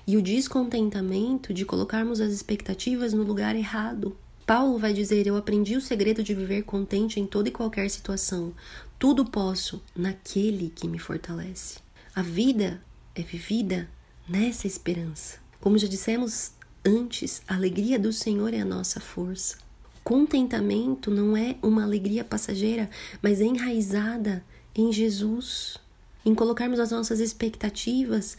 E 0.07 0.17
o 0.17 0.21
descontentamento 0.21 1.53
de 1.53 1.65
colocarmos 1.65 2.21
as 2.21 2.31
expectativas 2.31 3.13
no 3.13 3.23
lugar 3.23 3.55
errado. 3.55 4.15
Paulo 4.45 4.77
vai 4.77 4.93
dizer: 4.93 5.25
Eu 5.25 5.35
aprendi 5.35 5.75
o 5.75 5.81
segredo 5.81 6.23
de 6.23 6.33
viver 6.33 6.63
contente 6.63 7.19
em 7.19 7.25
toda 7.25 7.49
e 7.49 7.51
qualquer 7.51 7.89
situação. 7.89 8.53
Tudo 8.99 9.25
posso 9.25 9.81
naquele 9.95 10.69
que 10.69 10.87
me 10.87 10.99
fortalece. 10.99 11.79
A 12.13 12.21
vida 12.21 12.81
é 13.15 13.21
vivida 13.21 13.89
nessa 14.29 14.67
esperança. 14.67 15.37
Como 15.59 15.77
já 15.77 15.87
dissemos 15.87 16.51
antes, 16.85 17.41
a 17.47 17.55
alegria 17.55 17.97
do 17.97 18.13
Senhor 18.13 18.53
é 18.53 18.59
a 18.59 18.65
nossa 18.65 18.99
força. 18.99 19.64
Contentamento 20.05 21.09
não 21.09 21.35
é 21.35 21.57
uma 21.63 21.81
alegria 21.81 22.23
passageira, 22.23 22.91
mas 23.23 23.41
é 23.41 23.45
enraizada 23.45 24.45
em 24.75 24.93
Jesus, 24.93 25.79
em 26.23 26.35
colocarmos 26.35 26.79
as 26.79 26.91
nossas 26.91 27.19
expectativas 27.19 28.37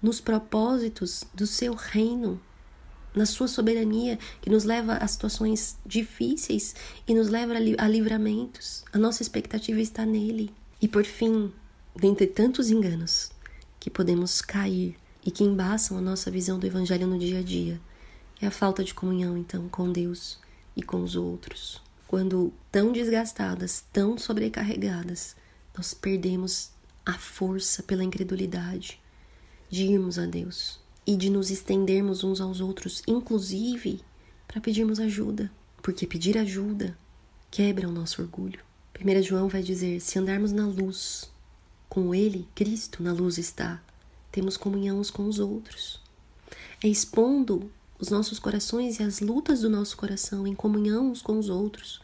nos 0.00 0.18
propósitos 0.18 1.22
do 1.34 1.46
seu 1.46 1.74
reino, 1.74 2.40
na 3.14 3.26
sua 3.26 3.46
soberania, 3.48 4.18
que 4.40 4.48
nos 4.48 4.64
leva 4.64 4.94
a 4.94 5.06
situações 5.06 5.76
difíceis 5.84 6.74
e 7.06 7.12
nos 7.12 7.28
leva 7.28 7.52
a 7.52 7.86
livramentos. 7.86 8.82
A 8.90 8.96
nossa 8.96 9.20
expectativa 9.20 9.82
está 9.82 10.06
nele. 10.06 10.54
E 10.80 10.88
por 10.88 11.04
fim, 11.04 11.52
dentre 11.94 12.26
tantos 12.26 12.70
enganos 12.70 13.30
que 13.78 13.90
podemos 13.90 14.40
cair 14.40 14.96
e 15.22 15.30
que 15.30 15.44
embaçam 15.44 15.98
a 15.98 16.00
nossa 16.00 16.30
visão 16.30 16.58
do 16.58 16.66
evangelho 16.66 17.06
no 17.06 17.18
dia 17.18 17.40
a 17.40 17.42
dia, 17.42 17.78
é 18.40 18.46
a 18.46 18.50
falta 18.50 18.82
de 18.82 18.94
comunhão 18.94 19.36
então 19.36 19.68
com 19.68 19.92
Deus, 19.92 20.42
e 20.76 20.82
com 20.82 21.02
os 21.02 21.16
outros. 21.16 21.80
Quando 22.06 22.52
tão 22.70 22.92
desgastadas, 22.92 23.84
tão 23.92 24.16
sobrecarregadas, 24.16 25.36
nós 25.76 25.94
perdemos 25.94 26.70
a 27.04 27.14
força 27.14 27.82
pela 27.82 28.04
incredulidade 28.04 29.00
de 29.68 29.84
irmos 29.84 30.18
a 30.18 30.26
Deus 30.26 30.80
e 31.06 31.16
de 31.16 31.28
nos 31.28 31.50
estendermos 31.50 32.24
uns 32.24 32.40
aos 32.40 32.60
outros, 32.60 33.02
inclusive 33.06 34.00
para 34.46 34.60
pedirmos 34.60 35.00
ajuda, 35.00 35.50
porque 35.82 36.06
pedir 36.06 36.38
ajuda 36.38 36.96
quebra 37.50 37.88
o 37.88 37.92
nosso 37.92 38.22
orgulho. 38.22 38.60
1 39.00 39.22
João 39.22 39.48
vai 39.48 39.62
dizer: 39.62 40.00
se 40.00 40.18
andarmos 40.18 40.52
na 40.52 40.66
luz, 40.66 41.30
com 41.88 42.14
Ele, 42.14 42.48
Cristo, 42.54 43.02
na 43.02 43.12
luz 43.12 43.38
está, 43.38 43.82
temos 44.30 44.56
comunhão 44.56 44.98
uns 44.98 45.10
com 45.10 45.26
os 45.26 45.38
outros. 45.38 46.00
É 46.82 46.88
expondo 46.88 47.70
os 47.98 48.10
nossos 48.10 48.38
corações 48.38 48.98
e 48.98 49.02
as 49.02 49.20
lutas 49.20 49.60
do 49.60 49.70
nosso 49.70 49.96
coração 49.96 50.46
em 50.46 50.54
comunhão 50.54 51.10
uns 51.10 51.22
com 51.22 51.38
os 51.38 51.48
outros, 51.48 52.00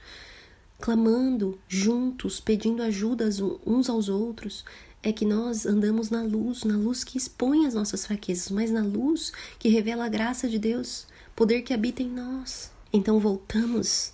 clamando 0.80 1.58
juntos, 1.68 2.40
pedindo 2.40 2.82
ajuda 2.82 3.28
uns 3.66 3.88
aos 3.88 4.08
outros, 4.08 4.64
é 5.02 5.12
que 5.12 5.24
nós 5.24 5.66
andamos 5.66 6.10
na 6.10 6.22
luz, 6.22 6.64
na 6.64 6.76
luz 6.76 7.04
que 7.04 7.18
expõe 7.18 7.66
as 7.66 7.74
nossas 7.74 8.06
fraquezas, 8.06 8.50
mas 8.50 8.70
na 8.70 8.82
luz 8.82 9.32
que 9.58 9.68
revela 9.68 10.04
a 10.04 10.08
graça 10.08 10.48
de 10.48 10.58
Deus, 10.58 11.06
poder 11.34 11.62
que 11.62 11.72
habita 11.72 12.02
em 12.02 12.08
nós. 12.08 12.70
Então 12.92 13.18
voltamos 13.18 14.12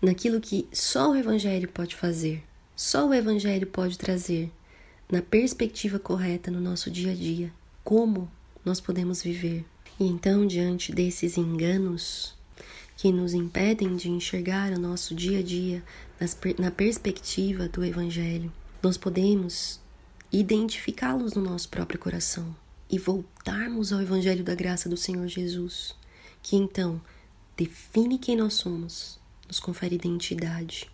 naquilo 0.00 0.40
que 0.40 0.68
só 0.72 1.10
o 1.10 1.16
Evangelho 1.16 1.68
pode 1.68 1.96
fazer, 1.96 2.42
só 2.76 3.06
o 3.08 3.14
Evangelho 3.14 3.66
pode 3.66 3.98
trazer, 3.98 4.52
na 5.10 5.22
perspectiva 5.22 5.98
correta 5.98 6.50
no 6.50 6.60
nosso 6.60 6.90
dia 6.90 7.12
a 7.12 7.14
dia, 7.14 7.52
como 7.84 8.30
nós 8.64 8.80
podemos 8.80 9.22
viver 9.22 9.64
e 10.00 10.04
então, 10.04 10.46
diante 10.46 10.92
desses 10.92 11.36
enganos 11.36 12.34
que 12.96 13.12
nos 13.12 13.34
impedem 13.34 13.96
de 13.96 14.08
enxergar 14.08 14.72
o 14.72 14.78
nosso 14.78 15.14
dia 15.14 15.40
a 15.40 15.42
dia 15.42 15.82
na 16.58 16.70
perspectiva 16.70 17.68
do 17.68 17.84
Evangelho, 17.84 18.52
nós 18.82 18.96
podemos 18.96 19.80
identificá-los 20.30 21.34
no 21.34 21.42
nosso 21.42 21.68
próprio 21.68 21.98
coração 21.98 22.54
e 22.88 22.98
voltarmos 22.98 23.92
ao 23.92 24.00
Evangelho 24.00 24.44
da 24.44 24.54
graça 24.54 24.88
do 24.88 24.96
Senhor 24.96 25.26
Jesus, 25.26 25.94
que 26.42 26.56
então 26.56 27.00
define 27.56 28.18
quem 28.18 28.36
nós 28.36 28.54
somos, 28.54 29.18
nos 29.46 29.60
confere 29.60 29.94
identidade, 29.94 30.90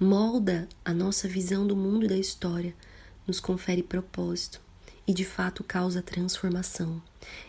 molda 0.00 0.68
a 0.84 0.92
nossa 0.92 1.28
visão 1.28 1.66
do 1.66 1.76
mundo 1.76 2.06
e 2.06 2.08
da 2.08 2.16
história, 2.16 2.74
nos 3.26 3.40
confere 3.40 3.82
propósito 3.82 4.60
e 5.06 5.12
de 5.12 5.24
fato 5.24 5.64
causa 5.64 6.02
transformação 6.02 7.02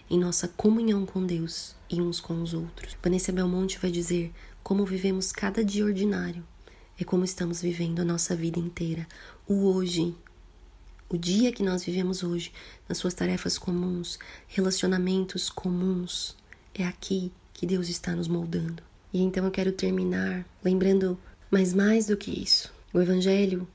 em 0.09 0.19
nossa 0.19 0.47
comunhão 0.47 1.05
com 1.05 1.25
Deus 1.25 1.75
e 1.89 2.01
uns 2.01 2.19
com 2.19 2.41
os 2.41 2.53
outros. 2.53 2.97
Vanessa 3.01 3.31
Belmonte 3.31 3.79
vai 3.79 3.91
dizer: 3.91 4.31
como 4.63 4.85
vivemos 4.85 5.31
cada 5.31 5.63
dia 5.63 5.85
ordinário 5.85 6.43
é 6.99 7.03
como 7.03 7.25
estamos 7.25 7.61
vivendo 7.61 8.01
a 8.01 8.05
nossa 8.05 8.35
vida 8.35 8.59
inteira, 8.59 9.07
o 9.47 9.65
hoje. 9.65 10.15
O 11.09 11.17
dia 11.17 11.51
que 11.51 11.63
nós 11.63 11.83
vivemos 11.83 12.23
hoje, 12.23 12.51
nas 12.87 12.97
suas 12.97 13.13
tarefas 13.13 13.57
comuns, 13.57 14.17
relacionamentos 14.47 15.49
comuns, 15.49 16.35
é 16.73 16.85
aqui 16.85 17.31
que 17.53 17.67
Deus 17.67 17.89
está 17.89 18.15
nos 18.15 18.27
moldando. 18.27 18.81
E 19.11 19.21
então 19.21 19.45
eu 19.45 19.51
quero 19.51 19.71
terminar 19.71 20.45
lembrando, 20.63 21.19
mas 21.51 21.73
mais 21.73 22.07
do 22.07 22.17
que 22.17 22.31
isso, 22.31 22.73
o 22.93 22.99
Evangelho 22.99 23.67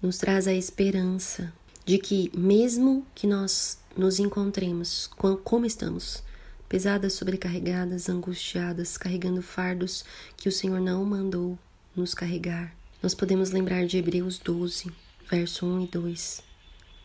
nos 0.00 0.18
traz 0.18 0.46
a 0.46 0.52
esperança 0.52 1.52
de 1.84 1.98
que, 1.98 2.30
mesmo 2.36 3.06
que 3.14 3.26
nós 3.26 3.78
nos 3.96 4.18
encontremos 4.18 5.08
como 5.44 5.66
estamos, 5.66 6.22
pesadas, 6.68 7.12
sobrecarregadas, 7.12 8.08
angustiadas, 8.08 8.96
carregando 8.96 9.42
fardos 9.42 10.04
que 10.36 10.48
o 10.48 10.52
Senhor 10.52 10.80
não 10.80 11.04
mandou 11.04 11.58
nos 11.94 12.14
carregar, 12.14 12.74
nós 13.02 13.14
podemos 13.14 13.50
lembrar 13.50 13.86
de 13.86 13.98
Hebreus 13.98 14.38
12, 14.38 14.90
verso 15.30 15.66
1 15.66 15.84
e 15.84 15.86
2, 15.88 16.42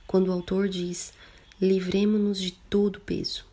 quando 0.07 0.29
o 0.29 0.31
autor 0.31 0.69
diz: 0.69 1.13
Livremo-nos 1.61 2.39
de 2.39 2.51
todo 2.69 3.01
peso 3.01 3.45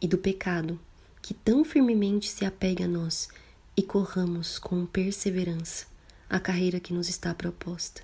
e 0.00 0.08
do 0.08 0.18
pecado 0.18 0.80
que 1.22 1.32
tão 1.32 1.64
firmemente 1.64 2.28
se 2.28 2.44
apega 2.44 2.86
a 2.86 2.88
nós 2.88 3.28
e 3.76 3.82
corramos 3.82 4.58
com 4.58 4.84
perseverança 4.84 5.86
a 6.28 6.40
carreira 6.40 6.80
que 6.80 6.92
nos 6.92 7.08
está 7.08 7.32
proposta, 7.32 8.02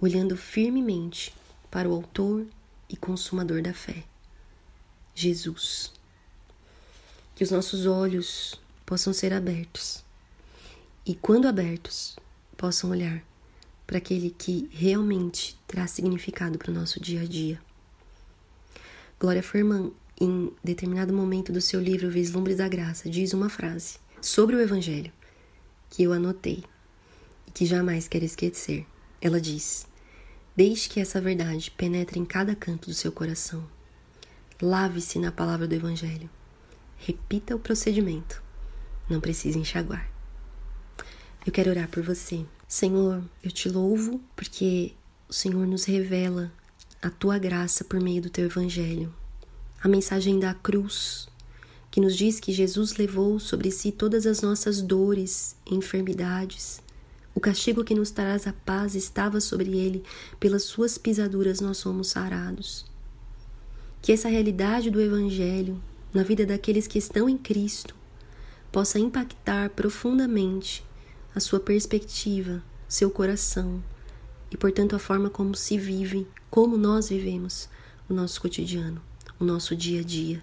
olhando 0.00 0.36
firmemente 0.36 1.34
para 1.70 1.88
o 1.88 1.94
Autor 1.94 2.46
e 2.88 2.96
consumador 2.96 3.62
da 3.62 3.74
fé, 3.74 4.04
Jesus. 5.14 5.92
Que 7.34 7.44
os 7.44 7.50
nossos 7.50 7.86
olhos 7.86 8.60
possam 8.84 9.12
ser 9.12 9.32
abertos 9.32 10.02
e, 11.06 11.14
quando 11.14 11.46
abertos, 11.46 12.16
possam 12.56 12.90
olhar 12.90 13.22
para 13.86 13.96
aquele 13.96 14.28
que 14.30 14.68
realmente 14.70 15.58
traz 15.66 15.92
significado 15.92 16.58
para 16.58 16.70
o 16.70 16.74
nosso 16.74 17.00
dia 17.00 17.22
a 17.22 17.24
dia. 17.24 17.58
Glória 19.18 19.42
Furman, 19.42 19.90
em 20.20 20.52
determinado 20.62 21.12
momento 21.12 21.50
do 21.50 21.60
seu 21.60 21.80
livro 21.80 22.10
Vislumbres 22.10 22.58
da 22.58 22.68
Graça, 22.68 23.08
diz 23.08 23.32
uma 23.32 23.48
frase 23.48 23.98
sobre 24.20 24.54
o 24.54 24.60
Evangelho 24.60 25.10
que 25.88 26.02
eu 26.02 26.12
anotei 26.12 26.62
e 27.46 27.50
que 27.50 27.64
jamais 27.64 28.06
quero 28.06 28.24
esquecer. 28.24 28.86
Ela 29.20 29.40
diz: 29.40 29.87
Deixe 30.58 30.88
que 30.88 30.98
essa 30.98 31.20
verdade 31.20 31.70
penetre 31.70 32.18
em 32.18 32.24
cada 32.24 32.52
canto 32.52 32.88
do 32.88 32.92
seu 32.92 33.12
coração. 33.12 33.64
Lave-se 34.60 35.16
na 35.16 35.30
palavra 35.30 35.68
do 35.68 35.74
Evangelho. 35.76 36.28
Repita 36.96 37.54
o 37.54 37.60
procedimento. 37.60 38.42
Não 39.08 39.20
precisa 39.20 39.56
enxaguar. 39.56 40.10
Eu 41.46 41.52
quero 41.52 41.70
orar 41.70 41.86
por 41.88 42.02
você. 42.02 42.44
Senhor, 42.66 43.22
eu 43.40 43.52
te 43.52 43.68
louvo 43.68 44.20
porque 44.34 44.94
o 45.28 45.32
Senhor 45.32 45.64
nos 45.64 45.84
revela 45.84 46.50
a 47.00 47.08
tua 47.08 47.38
graça 47.38 47.84
por 47.84 48.00
meio 48.00 48.20
do 48.20 48.28
teu 48.28 48.46
Evangelho. 48.46 49.14
A 49.80 49.86
mensagem 49.86 50.40
da 50.40 50.54
cruz, 50.54 51.28
que 51.88 52.00
nos 52.00 52.16
diz 52.16 52.40
que 52.40 52.50
Jesus 52.50 52.96
levou 52.96 53.38
sobre 53.38 53.70
si 53.70 53.92
todas 53.92 54.26
as 54.26 54.42
nossas 54.42 54.82
dores 54.82 55.54
e 55.64 55.76
enfermidades 55.76 56.82
o 57.38 57.40
castigo 57.40 57.84
que 57.84 57.94
nos 57.94 58.10
traz 58.10 58.48
a 58.48 58.52
paz 58.52 58.96
estava 58.96 59.40
sobre 59.40 59.78
ele, 59.78 60.02
pelas 60.40 60.64
suas 60.64 60.98
pisaduras 60.98 61.60
nós 61.60 61.76
somos 61.76 62.08
sarados. 62.08 62.84
Que 64.02 64.10
essa 64.10 64.28
realidade 64.28 64.90
do 64.90 65.00
Evangelho, 65.00 65.80
na 66.12 66.24
vida 66.24 66.44
daqueles 66.44 66.88
que 66.88 66.98
estão 66.98 67.28
em 67.28 67.38
Cristo, 67.38 67.94
possa 68.72 68.98
impactar 68.98 69.70
profundamente 69.70 70.84
a 71.32 71.38
sua 71.38 71.60
perspectiva, 71.60 72.60
seu 72.88 73.08
coração 73.08 73.84
e, 74.50 74.56
portanto, 74.56 74.96
a 74.96 74.98
forma 74.98 75.30
como 75.30 75.54
se 75.54 75.78
vive, 75.78 76.26
como 76.50 76.76
nós 76.76 77.08
vivemos 77.08 77.68
o 78.08 78.14
nosso 78.14 78.40
cotidiano, 78.40 79.00
o 79.38 79.44
nosso 79.44 79.76
dia 79.76 80.00
a 80.00 80.04
dia, 80.04 80.42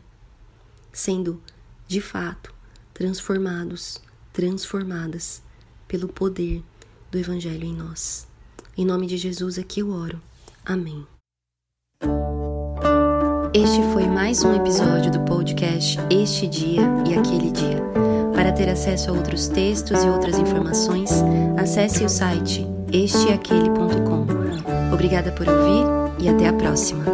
sendo, 0.93 1.43
de 1.89 1.99
fato, 1.99 2.55
transformados, 2.93 4.01
transformadas 4.31 5.43
pelo 5.89 6.08
poder 6.08 6.63
do 7.12 7.18
Evangelho 7.18 7.65
em 7.65 7.74
nós. 7.74 8.28
Em 8.78 8.86
nome 8.86 9.08
de 9.08 9.18
Jesus 9.18 9.58
aqui 9.58 9.80
eu 9.80 9.91
oro. 9.91 10.22
Amém. 10.65 11.06
Este 13.54 13.82
foi 13.94 14.06
mais 14.06 14.44
um 14.44 14.54
episódio 14.54 15.12
do 15.12 15.22
podcast 15.22 15.98
Este 16.10 16.48
Dia 16.48 16.82
e 17.08 17.18
Aquele 17.18 17.52
Dia. 17.52 17.82
Para 18.34 18.52
ter 18.52 18.68
acesso 18.68 19.10
a 19.10 19.13
outros 19.13 19.48
textos 19.48 20.04
e 20.04 20.10
outras 20.10 20.38
informações, 20.38 21.10
acesse 21.58 22.04
o 22.04 22.10
site 22.10 22.68
esteaquele.com. 22.91 24.26
Obrigada 24.94 25.32
por 25.32 25.48
ouvir 25.48 25.86
e 26.20 26.28
até 26.28 26.50
a 26.50 26.54
próxima. 26.54 27.06